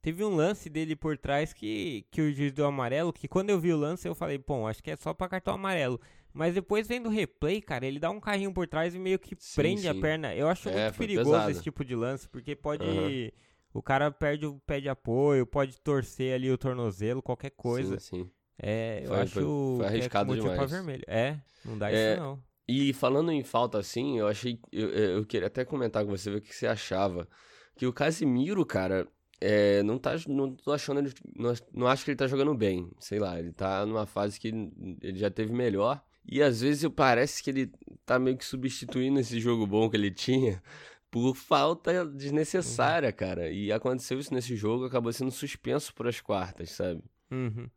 Teve 0.00 0.24
um 0.24 0.34
lance 0.34 0.68
dele 0.68 0.96
por 0.96 1.16
trás 1.16 1.52
que, 1.52 2.04
que 2.10 2.20
o 2.20 2.32
juiz 2.32 2.52
deu 2.52 2.66
amarelo, 2.66 3.12
que 3.12 3.28
quando 3.28 3.50
eu 3.50 3.60
vi 3.60 3.72
o 3.72 3.76
lance 3.76 4.06
eu 4.08 4.14
falei, 4.14 4.36
bom, 4.38 4.66
acho 4.66 4.82
que 4.82 4.90
é 4.90 4.96
só 4.96 5.14
pra 5.14 5.28
cartão 5.28 5.54
amarelo. 5.54 6.00
Mas 6.32 6.54
depois 6.54 6.88
vendo 6.88 7.06
o 7.06 7.12
replay, 7.12 7.60
cara, 7.60 7.86
ele 7.86 8.00
dá 8.00 8.10
um 8.10 8.18
carrinho 8.18 8.52
por 8.52 8.66
trás 8.66 8.94
e 8.94 8.98
meio 8.98 9.18
que 9.18 9.36
Sim, 9.38 9.54
prende 9.60 9.86
a 9.86 9.92
sim. 9.92 10.00
perna. 10.00 10.34
Eu 10.34 10.48
acho 10.48 10.68
É, 10.70 10.84
muito 10.84 10.96
perigoso 10.98 11.30
pesado. 11.30 11.50
esse 11.50 11.62
tipo 11.62 11.84
de 11.84 11.94
lance, 11.94 12.28
porque 12.28 12.56
pode. 12.56 12.84
Aham. 12.84 13.30
O 13.74 13.82
cara 13.82 14.10
perde 14.10 14.44
o 14.46 14.58
pé 14.66 14.80
de 14.80 14.88
apoio, 14.88 15.46
pode 15.46 15.78
torcer 15.80 16.34
ali 16.34 16.50
o 16.50 16.58
tornozelo, 16.58 17.22
qualquer 17.22 17.50
coisa. 17.50 17.98
Sim, 18.00 18.24
sim. 18.24 18.30
É, 18.60 19.00
eu 19.04 19.08
Foi- 19.08 19.18
acho 19.20 19.32
foi- 19.32 19.42
foi 19.42 19.76
que 19.78 19.82
é 19.82 19.86
arriscado 19.86 20.34
pra 20.36 20.50
demais. 20.50 20.70
vermelho. 20.70 21.04
É, 21.06 21.38
não 21.64 21.78
dá 21.78 21.90
É, 21.92 22.12
isso 22.14 22.20
não. 22.22 22.42
E 22.68 22.92
falando 22.92 23.30
em 23.32 23.42
falta 23.42 23.78
assim, 23.78 24.18
eu 24.18 24.28
achei. 24.28 24.58
Eu, 24.70 24.88
eu 24.90 25.26
queria 25.26 25.48
até 25.48 25.64
comentar 25.64 26.04
com 26.04 26.10
você, 26.10 26.30
ver 26.30 26.38
o 26.38 26.40
que 26.40 26.54
você 26.54 26.66
achava. 26.66 27.28
Que 27.76 27.86
o 27.86 27.92
Casimiro, 27.92 28.64
cara, 28.64 29.08
é, 29.40 29.82
não 29.82 29.98
tá. 29.98 30.14
Não 30.28 30.54
tô 30.54 30.72
achando 30.72 31.00
ele. 31.00 31.12
Não, 31.36 31.52
não 31.72 31.86
acho 31.86 32.04
que 32.04 32.10
ele 32.12 32.18
tá 32.18 32.26
jogando 32.26 32.54
bem. 32.54 32.90
Sei 33.00 33.18
lá, 33.18 33.38
ele 33.38 33.52
tá 33.52 33.84
numa 33.84 34.06
fase 34.06 34.38
que 34.38 34.48
ele 34.48 35.18
já 35.18 35.30
teve 35.30 35.52
melhor. 35.52 36.02
E 36.24 36.40
às 36.40 36.60
vezes 36.60 36.88
parece 36.94 37.42
que 37.42 37.50
ele 37.50 37.72
tá 38.06 38.18
meio 38.18 38.36
que 38.36 38.44
substituindo 38.44 39.18
esse 39.18 39.40
jogo 39.40 39.66
bom 39.66 39.90
que 39.90 39.96
ele 39.96 40.10
tinha 40.10 40.62
por 41.10 41.34
falta 41.34 42.06
desnecessária, 42.06 43.10
uhum. 43.10 43.14
cara. 43.14 43.50
E 43.50 43.70
aconteceu 43.70 44.18
isso 44.18 44.32
nesse 44.32 44.56
jogo, 44.56 44.86
acabou 44.86 45.12
sendo 45.12 45.30
suspenso 45.30 45.94
por 45.94 46.06
as 46.06 46.20
quartas, 46.20 46.70
sabe? 46.70 47.02
Uhum. 47.30 47.68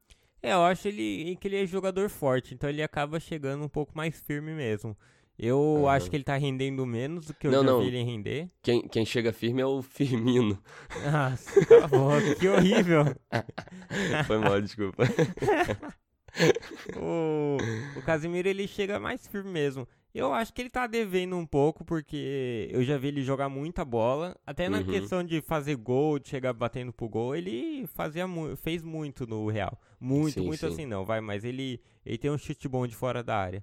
É, 0.45 0.53
eu 0.53 0.63
acho 0.63 0.87
ele, 0.87 1.35
que 1.37 1.47
ele 1.47 1.63
é 1.63 1.65
jogador 1.65 2.09
forte, 2.09 2.53
então 2.53 2.69
ele 2.69 2.83
acaba 2.83 3.19
chegando 3.19 3.65
um 3.65 3.69
pouco 3.69 3.91
mais 3.95 4.19
firme 4.19 4.53
mesmo. 4.53 4.95
Eu 5.37 5.59
uhum. 5.59 5.89
acho 5.89 6.09
que 6.09 6.15
ele 6.15 6.23
tá 6.23 6.37
rendendo 6.37 6.85
menos 6.85 7.25
do 7.25 7.33
que 7.33 7.47
eu 7.47 7.51
não, 7.51 7.59
já 7.59 7.65
não. 7.65 7.81
vi 7.81 7.87
ele 7.87 8.03
render. 8.03 8.49
Quem, 8.61 8.87
quem 8.87 9.05
chega 9.05 9.33
firme 9.33 9.61
é 9.61 9.65
o 9.65 9.81
Firmino. 9.81 10.61
Nossa, 11.11 11.65
tá 11.65 11.87
bom, 11.87 12.11
que 12.39 12.47
horrível. 12.47 13.03
Foi 14.27 14.37
mal, 14.37 14.61
desculpa. 14.61 15.03
o, 16.95 17.57
o 17.97 18.01
Casimiro 18.03 18.47
ele 18.47 18.67
chega 18.67 18.99
mais 18.99 19.27
firme 19.27 19.51
mesmo. 19.51 19.87
Eu 20.15 20.33
acho 20.33 20.53
que 20.53 20.61
ele 20.61 20.69
tá 20.69 20.87
devendo 20.87 21.35
um 21.35 21.45
pouco, 21.45 21.83
porque 21.83 22.69
eu 22.71 22.81
já 22.85 22.97
vi 22.97 23.09
ele 23.09 23.21
jogar 23.21 23.49
muita 23.49 23.83
bola. 23.83 24.33
Até 24.47 24.69
na 24.69 24.77
uhum. 24.77 24.85
questão 24.85 25.21
de 25.21 25.41
fazer 25.41 25.75
gol, 25.75 26.17
de 26.17 26.29
chegar 26.29 26.53
batendo 26.53 26.93
pro 26.93 27.09
gol, 27.09 27.35
ele 27.35 27.85
fazia 27.87 28.25
mu 28.25 28.55
fez 28.55 28.81
muito 28.81 29.27
no 29.27 29.45
Real. 29.49 29.77
Muito, 29.99 30.39
sim, 30.39 30.45
muito 30.45 30.61
sim. 30.61 30.67
assim 30.67 30.85
não, 30.85 31.03
vai, 31.03 31.19
mas 31.19 31.43
ele, 31.43 31.81
ele 32.05 32.17
tem 32.17 32.31
um 32.31 32.37
chute 32.37 32.65
bom 32.65 32.87
de 32.87 32.95
fora 32.95 33.21
da 33.21 33.35
área. 33.35 33.61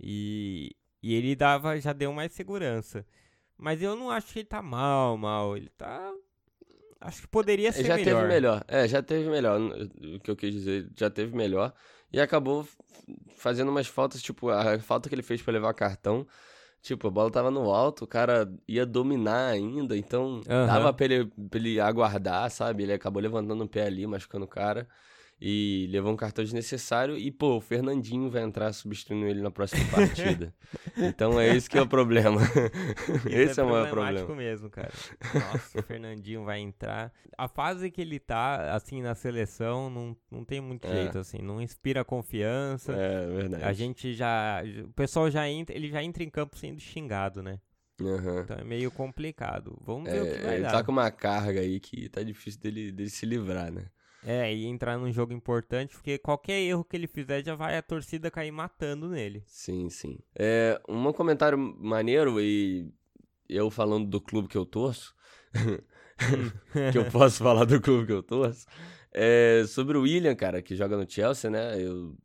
E, 0.00 0.74
e 1.02 1.14
ele 1.14 1.36
dava, 1.36 1.78
já 1.78 1.92
deu 1.92 2.14
mais 2.14 2.32
segurança. 2.32 3.06
Mas 3.58 3.82
eu 3.82 3.94
não 3.94 4.10
acho 4.10 4.32
que 4.32 4.38
ele 4.38 4.48
tá 4.48 4.62
mal, 4.62 5.18
mal. 5.18 5.54
Ele 5.54 5.68
tá. 5.76 6.14
Acho 6.98 7.20
que 7.20 7.28
poderia 7.28 7.70
ser 7.70 7.84
já 7.84 7.96
melhor. 7.96 8.06
Já 8.06 8.14
teve 8.14 8.28
melhor. 8.28 8.64
É, 8.66 8.88
já 8.88 9.02
teve 9.02 9.28
melhor. 9.28 9.60
O 9.60 10.20
que 10.20 10.30
eu 10.30 10.36
quis 10.36 10.50
dizer, 10.50 10.90
já 10.96 11.10
teve 11.10 11.36
melhor. 11.36 11.74
E 12.14 12.20
acabou 12.20 12.64
fazendo 13.36 13.70
umas 13.70 13.88
faltas, 13.88 14.22
tipo, 14.22 14.48
a 14.48 14.78
falta 14.78 15.08
que 15.08 15.14
ele 15.16 15.22
fez 15.22 15.42
para 15.42 15.52
levar 15.52 15.74
cartão. 15.74 16.24
Tipo, 16.80 17.08
a 17.08 17.10
bola 17.10 17.28
tava 17.28 17.50
no 17.50 17.72
alto, 17.72 18.04
o 18.04 18.06
cara 18.06 18.48
ia 18.68 18.86
dominar 18.86 19.48
ainda, 19.48 19.96
então 19.96 20.34
uhum. 20.34 20.66
dava 20.66 20.92
pra 20.92 21.06
ele, 21.06 21.26
pra 21.50 21.58
ele 21.58 21.80
aguardar, 21.80 22.48
sabe? 22.50 22.84
Ele 22.84 22.92
acabou 22.92 23.20
levantando 23.20 23.64
o 23.64 23.68
pé 23.68 23.86
ali, 23.86 24.06
machucando 24.06 24.44
o 24.44 24.48
cara 24.48 24.86
e 25.40 25.88
levou 25.90 26.12
um 26.12 26.16
cartão 26.16 26.44
desnecessário. 26.44 27.16
E, 27.16 27.30
pô, 27.30 27.56
o 27.56 27.60
Fernandinho 27.60 28.30
vai 28.30 28.42
entrar 28.42 28.72
substituindo 28.72 29.26
ele 29.26 29.42
na 29.42 29.50
próxima 29.50 29.84
partida. 29.90 30.54
então 30.96 31.38
é 31.40 31.54
esse 31.54 31.68
que 31.68 31.78
é 31.78 31.82
o 31.82 31.86
problema. 31.86 32.40
esse 33.30 33.60
é, 33.60 33.62
é 33.62 33.66
o 33.66 33.70
maior 33.70 33.90
problema. 33.90 34.34
mesmo, 34.34 34.70
cara. 34.70 34.92
Nossa, 35.34 35.80
o 35.80 35.82
Fernandinho 35.82 36.44
vai 36.44 36.60
entrar. 36.60 37.12
A 37.36 37.48
fase 37.48 37.90
que 37.90 38.00
ele 38.00 38.18
tá, 38.18 38.74
assim, 38.74 39.02
na 39.02 39.14
seleção, 39.14 39.90
não, 39.90 40.16
não 40.30 40.44
tem 40.44 40.60
muito 40.60 40.86
é. 40.86 40.92
jeito, 40.92 41.18
assim. 41.18 41.38
Não 41.38 41.60
inspira 41.60 42.04
confiança. 42.04 42.92
É, 42.92 43.26
verdade. 43.26 43.64
A 43.64 43.72
gente 43.72 44.14
já... 44.14 44.62
O 44.84 44.92
pessoal 44.92 45.30
já 45.30 45.48
entra... 45.48 45.74
Ele 45.74 45.88
já 45.88 46.02
entra 46.02 46.22
em 46.22 46.30
campo 46.30 46.56
sendo 46.56 46.80
xingado, 46.80 47.42
né? 47.42 47.58
Uhum. 48.00 48.40
Então 48.40 48.56
é 48.56 48.64
meio 48.64 48.90
complicado. 48.90 49.78
Vamos 49.80 50.10
ver 50.10 50.18
é, 50.18 50.22
o 50.22 50.24
que 50.24 50.42
vai 50.42 50.54
ele 50.54 50.62
dar. 50.62 50.68
Ele 50.68 50.78
tá 50.78 50.84
com 50.84 50.92
uma 50.92 51.10
carga 51.10 51.60
aí 51.60 51.78
que 51.78 52.08
tá 52.08 52.22
difícil 52.22 52.60
dele, 52.60 52.90
dele 52.90 53.10
se 53.10 53.24
livrar, 53.24 53.70
né? 53.70 53.86
É, 54.26 54.54
e 54.54 54.64
entrar 54.64 54.96
num 54.96 55.12
jogo 55.12 55.32
importante, 55.32 55.94
porque 55.94 56.16
qualquer 56.16 56.58
erro 56.60 56.82
que 56.82 56.96
ele 56.96 57.06
fizer 57.06 57.44
já 57.44 57.54
vai 57.54 57.76
a 57.76 57.82
torcida 57.82 58.30
cair 58.30 58.50
matando 58.50 59.08
nele. 59.08 59.42
Sim, 59.46 59.90
sim. 59.90 60.18
É, 60.34 60.80
um 60.88 61.12
comentário 61.12 61.58
maneiro, 61.58 62.40
e 62.40 62.90
eu 63.48 63.70
falando 63.70 64.08
do 64.08 64.20
clube 64.20 64.48
que 64.48 64.56
eu 64.56 64.64
torço, 64.64 65.14
que 66.92 66.98
eu 66.98 67.04
posso 67.10 67.42
falar 67.42 67.64
do 67.64 67.80
clube 67.80 68.06
que 68.06 68.12
eu 68.12 68.22
torço, 68.22 68.66
é 69.12 69.64
sobre 69.68 69.96
o 69.96 70.02
William, 70.02 70.34
cara, 70.34 70.62
que 70.62 70.74
joga 70.74 70.96
no 70.96 71.08
Chelsea, 71.08 71.50
né? 71.50 71.80
Eu 71.80 72.16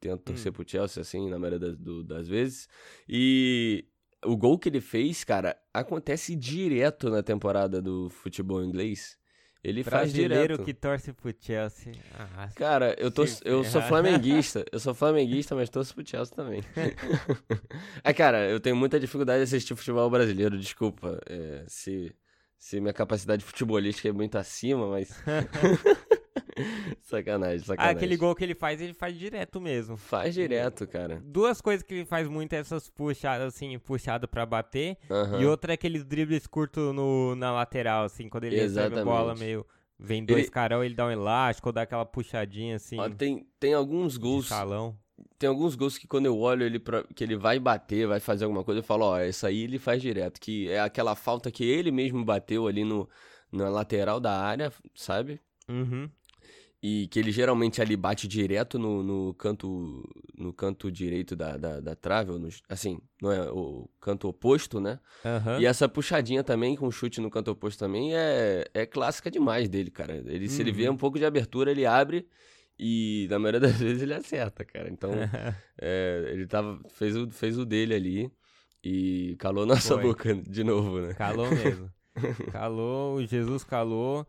tento 0.00 0.22
torcer 0.22 0.50
hum. 0.50 0.54
pro 0.54 0.68
Chelsea, 0.68 1.00
assim, 1.00 1.28
na 1.28 1.38
maioria 1.38 1.58
das, 1.58 1.76
do, 1.76 2.04
das 2.04 2.28
vezes. 2.28 2.68
E 3.08 3.84
o 4.24 4.36
gol 4.36 4.58
que 4.58 4.68
ele 4.68 4.80
fez, 4.80 5.24
cara, 5.24 5.56
acontece 5.72 6.34
direto 6.34 7.10
na 7.10 7.22
temporada 7.22 7.82
do 7.82 8.08
futebol 8.08 8.62
inglês. 8.62 9.17
Ele 9.62 9.82
faz 9.82 10.12
direto. 10.12 10.62
que 10.62 10.72
torce 10.72 11.12
pro 11.12 11.34
Chelsea. 11.38 11.92
Ah, 12.16 12.48
Cara, 12.54 12.94
eu, 12.98 13.10
torço, 13.10 13.42
eu 13.44 13.64
sou 13.64 13.82
flamenguista. 13.88 14.64
Eu 14.70 14.78
sou 14.78 14.94
flamenguista, 14.94 15.54
mas 15.54 15.68
torço 15.68 15.94
pro 15.94 16.06
Chelsea 16.06 16.34
também. 16.34 16.62
é, 18.04 18.12
cara, 18.14 18.48
eu 18.48 18.60
tenho 18.60 18.76
muita 18.76 19.00
dificuldade 19.00 19.38
de 19.38 19.44
assistir 19.44 19.74
futebol 19.74 20.08
brasileiro, 20.08 20.56
desculpa. 20.58 21.20
É, 21.28 21.64
se, 21.66 22.14
se 22.56 22.80
minha 22.80 22.92
capacidade 22.92 23.44
futebolística 23.44 24.08
é 24.08 24.12
muito 24.12 24.38
acima, 24.38 24.88
mas. 24.88 25.10
sacanagem, 27.02 27.58
sacanagem. 27.64 27.76
Ah, 27.78 27.90
aquele 27.90 28.16
gol 28.16 28.34
que 28.34 28.44
ele 28.44 28.54
faz, 28.54 28.80
ele 28.80 28.94
faz 28.94 29.16
direto 29.16 29.60
mesmo. 29.60 29.96
Faz 29.96 30.34
direto, 30.34 30.86
cara. 30.86 31.22
Duas 31.24 31.60
coisas 31.60 31.82
que 31.82 31.94
ele 31.94 32.04
faz 32.04 32.28
muito 32.28 32.52
é 32.52 32.58
essas 32.58 32.88
puxadas, 32.88 33.54
assim, 33.54 33.78
puxado 33.78 34.28
pra 34.28 34.44
bater. 34.44 34.96
E 35.40 35.44
outra 35.44 35.72
é 35.72 35.74
aqueles 35.74 36.04
dribles 36.04 36.46
curtos 36.46 36.94
no, 36.94 37.34
na 37.34 37.52
lateral, 37.52 38.04
assim, 38.04 38.28
quando 38.28 38.44
ele 38.44 38.60
Exatamente. 38.60 38.94
recebe 38.96 39.10
a 39.10 39.12
bola 39.12 39.34
meio... 39.34 39.66
Vem 40.00 40.24
dois 40.24 40.44
ele... 40.44 40.50
carão, 40.50 40.84
ele 40.84 40.94
dá 40.94 41.06
um 41.06 41.10
elástico, 41.10 41.70
ou 41.70 41.72
dá 41.72 41.82
aquela 41.82 42.06
puxadinha, 42.06 42.76
assim... 42.76 43.00
Ó, 43.00 43.08
tem, 43.08 43.48
tem 43.58 43.74
alguns 43.74 44.16
gols... 44.16 44.46
salão. 44.46 44.96
Tem 45.36 45.48
alguns 45.48 45.74
gols 45.74 45.98
que 45.98 46.06
quando 46.06 46.26
eu 46.26 46.38
olho 46.38 46.64
ele 46.64 46.78
pra, 46.78 47.02
que 47.14 47.24
ele 47.24 47.36
vai 47.36 47.58
bater, 47.58 48.06
vai 48.06 48.20
fazer 48.20 48.44
alguma 48.44 48.62
coisa, 48.62 48.78
eu 48.78 48.84
falo, 48.84 49.06
ó, 49.06 49.18
essa 49.18 49.48
aí 49.48 49.62
ele 49.62 49.78
faz 49.78 50.00
direto. 50.00 50.40
Que 50.40 50.70
é 50.70 50.80
aquela 50.80 51.16
falta 51.16 51.50
que 51.50 51.64
ele 51.64 51.90
mesmo 51.90 52.24
bateu 52.24 52.68
ali 52.68 52.84
no, 52.84 53.08
na 53.50 53.68
lateral 53.68 54.20
da 54.20 54.40
área, 54.40 54.72
sabe? 54.94 55.40
Uhum 55.68 56.08
e 56.82 57.08
que 57.08 57.18
ele 57.18 57.32
geralmente 57.32 57.82
ali 57.82 57.96
bate 57.96 58.28
direto 58.28 58.78
no, 58.78 59.02
no 59.02 59.34
canto 59.34 60.08
no 60.36 60.52
canto 60.52 60.90
direito 60.92 61.34
da, 61.34 61.56
da, 61.56 61.80
da 61.80 61.94
trave, 61.96 62.30
no, 62.38 62.48
assim, 62.68 63.00
não 63.20 63.32
é 63.32 63.50
o 63.50 63.88
canto 64.00 64.28
oposto, 64.28 64.80
né? 64.80 65.00
Uhum. 65.24 65.60
E 65.60 65.66
essa 65.66 65.88
puxadinha 65.88 66.44
também, 66.44 66.76
com 66.76 66.88
chute 66.90 67.20
no 67.20 67.30
canto 67.30 67.50
oposto 67.50 67.80
também, 67.80 68.14
é, 68.14 68.64
é 68.72 68.86
clássica 68.86 69.30
demais 69.30 69.68
dele, 69.68 69.90
cara. 69.90 70.16
Ele, 70.16 70.44
uhum. 70.44 70.50
Se 70.50 70.62
ele 70.62 70.70
vê 70.70 70.88
uhum. 70.88 70.94
um 70.94 70.96
pouco 70.96 71.18
de 71.18 71.24
abertura, 71.24 71.72
ele 71.72 71.84
abre 71.84 72.28
e 72.78 73.26
na 73.28 73.38
maioria 73.38 73.60
das 73.60 73.76
vezes 73.80 74.02
ele 74.02 74.14
acerta, 74.14 74.64
cara. 74.64 74.88
Então, 74.88 75.10
é, 75.80 76.30
ele 76.32 76.46
tava, 76.46 76.80
fez, 76.90 77.16
o, 77.16 77.28
fez 77.30 77.58
o 77.58 77.66
dele 77.66 77.94
ali 77.94 78.32
e 78.84 79.34
calou 79.40 79.66
nossa 79.66 79.94
Foi. 79.98 80.02
boca 80.02 80.34
de 80.34 80.62
novo, 80.62 81.00
né? 81.00 81.14
Calou 81.14 81.50
mesmo. 81.50 81.90
calou, 82.52 83.16
o 83.16 83.26
Jesus 83.26 83.64
calou. 83.64 84.24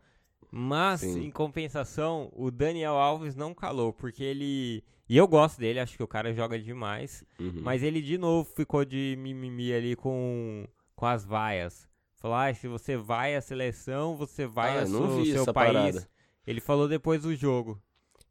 Mas, 0.52 1.02
Sim. 1.02 1.26
em 1.26 1.32
compensação, 1.32 2.32
o 2.36 2.50
Daniel 2.50 2.94
Alves 2.94 3.36
não 3.36 3.54
calou, 3.54 3.94
porque 3.94 4.24
ele. 4.24 4.84
E 5.08 5.18
eu 5.18 5.28
gosto 5.28 5.60
dele, 5.60 5.80
acho 5.80 5.96
que 5.96 6.04
o 6.04 6.08
cara 6.08 6.34
joga 6.34 6.60
demais. 6.60 7.24
Uhum. 7.40 7.62
Mas 7.62 7.84
ele 7.84 8.02
de 8.02 8.18
novo 8.18 8.50
ficou 8.56 8.86
de 8.86 9.16
mimimi 9.20 9.74
ali 9.74 9.96
com, 9.96 10.68
com 10.96 11.06
as 11.06 11.26
vaias. 11.26 11.88
Falou, 12.16 12.38
ah, 12.38 12.54
se 12.54 12.68
você 12.68 12.98
vai 12.98 13.36
à 13.36 13.42
seleção, 13.42 14.16
você 14.16 14.46
vai 14.46 14.78
ah, 14.78 14.82
ao 14.82 14.88
seu, 14.88 15.26
seu 15.26 15.54
país. 15.54 15.74
Parada. 15.74 16.10
Ele 16.46 16.60
falou 16.60 16.88
depois 16.88 17.22
do 17.22 17.36
jogo. 17.36 17.82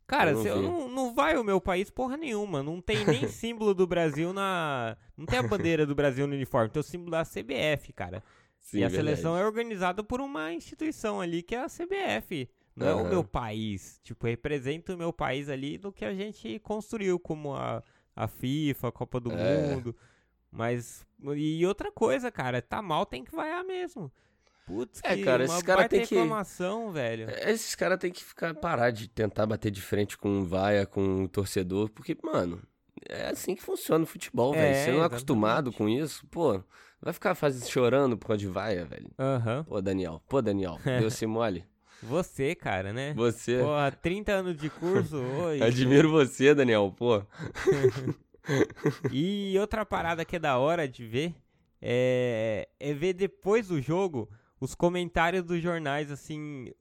Cara, 0.07 0.31
eu 0.31 0.63
não, 0.63 0.63
não, 0.63 0.89
não, 0.89 1.15
vai 1.15 1.37
o 1.37 1.45
meu 1.45 1.61
país 1.61 1.91
porra 1.91 2.17
nenhuma. 2.17 2.63
Não 2.63 2.81
tem 2.81 3.05
nem 3.05 3.27
símbolo 3.29 3.75
do 3.75 3.87
Brasil 3.87 4.33
na. 4.33 4.97
Não 5.17 5.27
tem 5.27 5.39
a 5.39 5.43
bandeira 5.43 5.85
do 5.85 5.95
Brasil 5.95 6.27
no 6.27 6.35
uniforme. 6.35 6.71
Tem 6.71 6.81
o 6.81 6.83
símbolo 6.83 7.11
da 7.11 7.25
CBF, 7.25 7.93
cara. 7.93 8.23
Sim, 8.61 8.79
e 8.79 8.85
a 8.85 8.89
verdade. 8.89 9.17
seleção 9.17 9.37
é 9.37 9.45
organizada 9.45 10.03
por 10.05 10.21
uma 10.21 10.53
instituição 10.53 11.21
ali 11.21 11.43
que 11.43 11.55
é 11.55 11.61
a 11.63 11.67
CBF. 11.67 12.49
Não 12.77 12.87
uhum. 12.87 13.01
é 13.01 13.03
o 13.03 13.09
meu 13.09 13.25
país. 13.25 14.01
Tipo, 14.05 14.27
representa 14.27 14.95
o 14.95 14.99
meu 14.99 15.13
país 15.13 15.49
ali 15.49 15.77
do 15.79 15.91
que 15.91 16.05
a 16.05 16.15
gente 16.15 16.59
construiu, 16.61 17.19
como 17.19 17.55
a, 17.55 17.83
a 18.15 18.29
FIFA, 18.29 18.89
a 18.89 18.93
Copa 18.93 19.19
do 19.19 19.33
é. 19.33 19.75
Mundo. 19.75 19.97
Mas. 20.51 21.05
E 21.37 21.67
outra 21.67 21.91
coisa, 21.91 22.31
cara, 22.31 22.63
tá 22.63 22.81
mal, 22.81 23.05
tem 23.05 23.25
que 23.25 23.35
vaiar 23.35 23.65
mesmo. 23.65 24.13
Putz, 24.65 25.01
é, 25.03 25.17
cara, 25.25 25.45
esses 25.45 25.63
caras 25.63 25.89
tem 25.89 26.05
que. 26.05 26.15
velho. 26.93 27.31
É, 27.31 27.51
esses 27.51 27.75
caras 27.75 27.99
tem 27.99 28.13
que 28.13 28.23
ficar 28.23 28.55
parar 28.55 28.91
de 28.91 29.09
tentar 29.09 29.47
bater 29.47 29.71
de 29.71 29.81
frente 29.81 30.17
com 30.19 30.45
vaia, 30.45 30.85
com 30.87 31.25
o 31.25 31.29
torcedor, 31.29 31.89
porque, 31.91 32.17
mano, 32.23 32.63
é 33.09 33.29
assim 33.29 33.55
que 33.55 33.63
funciona 33.63 34.05
o 34.05 34.07
futebol, 34.07 34.55
é, 34.55 34.59
velho. 34.59 34.85
Você 34.85 34.93
não 34.93 35.03
é 35.03 35.07
acostumado 35.07 35.73
com 35.73 35.89
isso, 35.89 36.27
pô. 36.27 36.63
Vai 37.01 37.13
ficar 37.13 37.35
fazendo, 37.35 37.69
chorando 37.69 38.19
por 38.19 38.27
causa 38.27 38.41
de 38.41 38.49
vaia, 38.49 38.85
velho. 38.85 39.11
Aham. 39.19 39.59
Uhum. 39.59 39.65
Pô, 39.65 39.81
Daniel. 39.81 40.23
Pô, 40.29 40.43
Daniel. 40.43 40.79
Deu 40.85 41.11
se 41.11 41.27
mole. 41.27 41.65
Você, 42.03 42.55
cara, 42.55 42.93
né? 42.93 43.13
Você. 43.15 43.61
Pô, 43.61 43.99
30 44.03 44.33
anos 44.33 44.57
de 44.57 44.71
curso, 44.71 45.17
oi. 45.43 45.63
Admiro 45.63 46.11
você, 46.11 46.55
Daniel, 46.55 46.93
pô. 46.97 47.23
e 49.13 49.57
outra 49.59 49.85
parada 49.85 50.25
que 50.25 50.37
é 50.37 50.39
da 50.39 50.59
hora 50.59 50.89
de 50.89 51.05
ver 51.07 51.35
é, 51.81 52.69
é 52.79 52.93
ver 52.93 53.13
depois 53.13 53.69
do 53.69 53.81
jogo 53.81 54.29
os 54.61 54.75
comentários 54.75 55.45
dos 55.45 55.63
jornais, 55.63 56.11
assim, 56.11 56.73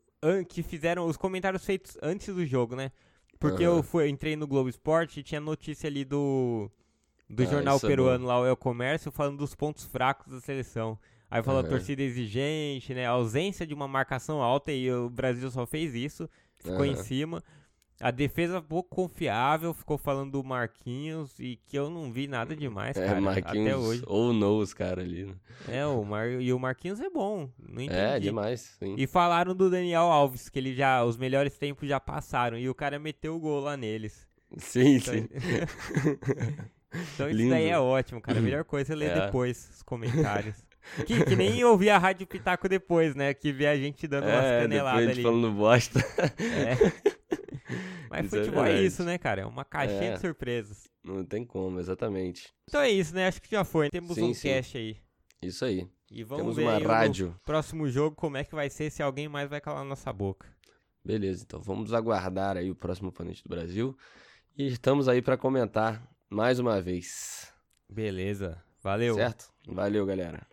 que 0.50 0.64
fizeram 0.64 1.06
os 1.06 1.18
comentários 1.18 1.64
feitos 1.64 1.98
antes 2.02 2.34
do 2.34 2.46
jogo, 2.46 2.76
né? 2.76 2.92
Porque 3.40 3.68
uhum. 3.68 3.78
eu 3.78 3.84
fui, 3.84 4.10
entrei 4.10 4.36
no 4.36 4.48
Globo 4.48 4.68
Esporte 4.68 5.20
e 5.20 5.24
tinha 5.24 5.40
notícia 5.40 5.88
ali 5.88 6.04
do 6.04 6.72
do 7.30 7.44
Ah, 7.44 7.46
jornal 7.46 7.78
é 7.78 7.80
peruano 7.80 8.26
lá, 8.26 8.40
o 8.40 8.46
El 8.46 8.56
Comércio, 8.58 9.12
falando 9.12 9.38
dos 9.38 9.54
pontos 9.56 9.86
fracos 9.86 10.32
da 10.32 10.40
seleção. 10.40 10.98
Aí 11.30 11.44
falou 11.44 11.60
a 11.60 11.64
Aham. 11.64 11.70
torcida 11.72 12.02
exigente, 12.02 12.94
né? 12.94 13.06
A 13.06 13.12
ausência 13.12 13.66
de 13.68 13.74
uma 13.74 13.88
marcação 13.88 14.42
alta 14.42 14.72
e 14.72 14.90
o 14.92 15.10
Brasil 15.10 15.50
só 15.52 15.66
fez 15.66 15.94
isso, 15.94 16.30
ficou 16.58 16.86
em 16.86 16.94
Aham. 16.94 17.04
cima. 17.04 17.44
A 18.00 18.12
defesa 18.12 18.62
pouco 18.62 18.96
confiável, 18.96 19.74
ficou 19.74 19.98
falando 19.98 20.32
do 20.34 20.44
Marquinhos 20.44 21.38
e 21.40 21.60
que 21.66 21.78
eu 21.78 21.90
não 21.90 22.12
vi 22.14 22.28
nada 22.28 22.56
demais, 22.56 22.96
É, 22.96 23.08
cara, 23.08 23.20
Marquinhos 23.20 23.68
até 23.68 23.76
hoje. 23.76 24.04
ou 24.06 24.32
no 24.34 24.60
os 24.60 24.74
caras 24.74 25.04
ali. 25.04 25.26
né? 25.26 25.34
É, 25.68 25.86
o 25.86 26.04
Mar... 26.06 26.30
e 26.30 26.54
o 26.54 26.60
Marquinhos 26.60 27.00
é 27.02 27.10
bom, 27.10 27.50
não 27.58 27.82
entendi. 27.82 27.94
É, 27.94 28.20
demais, 28.20 28.76
sim. 28.80 28.94
E 28.98 29.08
falaram 29.08 29.56
do 29.56 29.70
Daniel 29.70 30.04
Alves, 30.04 30.48
que 30.48 30.60
ele 30.60 30.76
já, 30.76 31.04
os 31.04 31.18
melhores 31.18 31.58
tempos 31.58 31.90
já 31.90 32.00
passaram, 32.00 32.58
e 32.58 32.70
o 32.70 32.76
cara 32.76 33.00
meteu 33.00 33.36
o 33.36 33.40
gol 33.40 33.60
lá 33.62 33.76
neles. 33.76 34.28
Sim, 34.60 34.96
Então, 34.96 35.14
sim. 35.14 35.28
então 37.14 37.30
isso 37.30 37.38
Lindo. 37.38 37.50
daí 37.52 37.68
é 37.70 37.80
ótimo, 37.80 38.22
cara. 38.22 38.40
A 38.40 38.42
melhor 38.42 38.64
coisa 38.64 38.94
é 38.94 38.96
ler 38.96 39.12
É. 39.18 39.26
depois 39.26 39.70
os 39.76 39.82
comentários. 39.84 40.56
Que, 41.06 41.26
que 41.26 41.36
nem 41.36 41.64
ouvir 41.66 41.90
a 41.90 41.98
Rádio 41.98 42.26
Pitaco 42.26 42.70
depois, 42.70 43.14
né? 43.14 43.34
Que 43.34 43.52
vê 43.52 43.68
a 43.68 43.76
gente 43.76 44.08
dando 44.08 44.24
umas 44.26 44.44
É, 44.44 44.60
a 44.60 44.62
caneladas 44.62 45.10
ali. 45.10 45.22
falando 45.24 45.52
bosta. 45.52 46.00
É. 46.40 46.78
Mas 48.10 48.26
Isso 48.28 48.36
é 48.36 48.40
futebol 48.40 48.64
é, 48.64 48.68
verdade. 48.68 48.88
isso, 48.88 49.04
né, 49.04 49.18
cara? 49.18 49.42
É 49.42 49.46
uma 49.46 49.66
caixinha 49.66 50.12
É. 50.12 50.14
de 50.14 50.22
surpresas. 50.22 50.84
Não 51.04 51.26
tem 51.26 51.44
como, 51.46 51.80
exatamente. 51.80 52.48
Então 52.68 52.80
é 52.82 52.90
isso, 52.90 53.14
né? 53.14 53.28
Acho 53.28 53.42
que 53.42 53.52
já 53.52 53.66
foi. 53.66 53.90
Temos 53.90 54.16
Sim, 54.16 54.30
um 54.30 54.34
sim. 54.34 54.48
cast 54.48 54.78
aí. 54.78 54.98
Isso 55.42 55.66
aí. 55.66 55.88
E 56.10 56.24
vamos 56.24 56.42
Temos 56.44 56.56
ver 56.56 56.64
uma 56.64 56.78
rádio. 56.80 57.36
próximo 57.46 57.90
jogo 57.90 58.16
como 58.16 58.38
é 58.38 58.46
que 58.46 58.56
vai 58.56 58.70
ser, 58.70 58.90
se 58.90 59.04
alguém 59.04 59.28
mais 59.28 59.50
vai 59.50 59.60
calar 59.60 59.84
nossa 59.84 60.12
boca. 60.14 60.48
Beleza, 61.04 61.44
então 61.46 61.62
vamos 61.62 61.94
aguardar 61.94 62.56
aí 62.56 62.72
o 62.72 62.76
próximo 62.76 63.10
oponente 63.10 63.44
do 63.44 63.50
Brasil. 63.50 63.96
E 64.58 64.68
estamos 64.68 65.08
aí 65.10 65.22
para 65.22 65.36
comentar 65.38 66.02
mais 66.30 66.60
uma 66.60 66.82
vez. 66.82 67.52
Beleza. 67.90 68.64
Valeu. 68.82 69.16
Certo? 69.16 69.52
Valeu, 69.68 70.06
galera. 70.06 70.48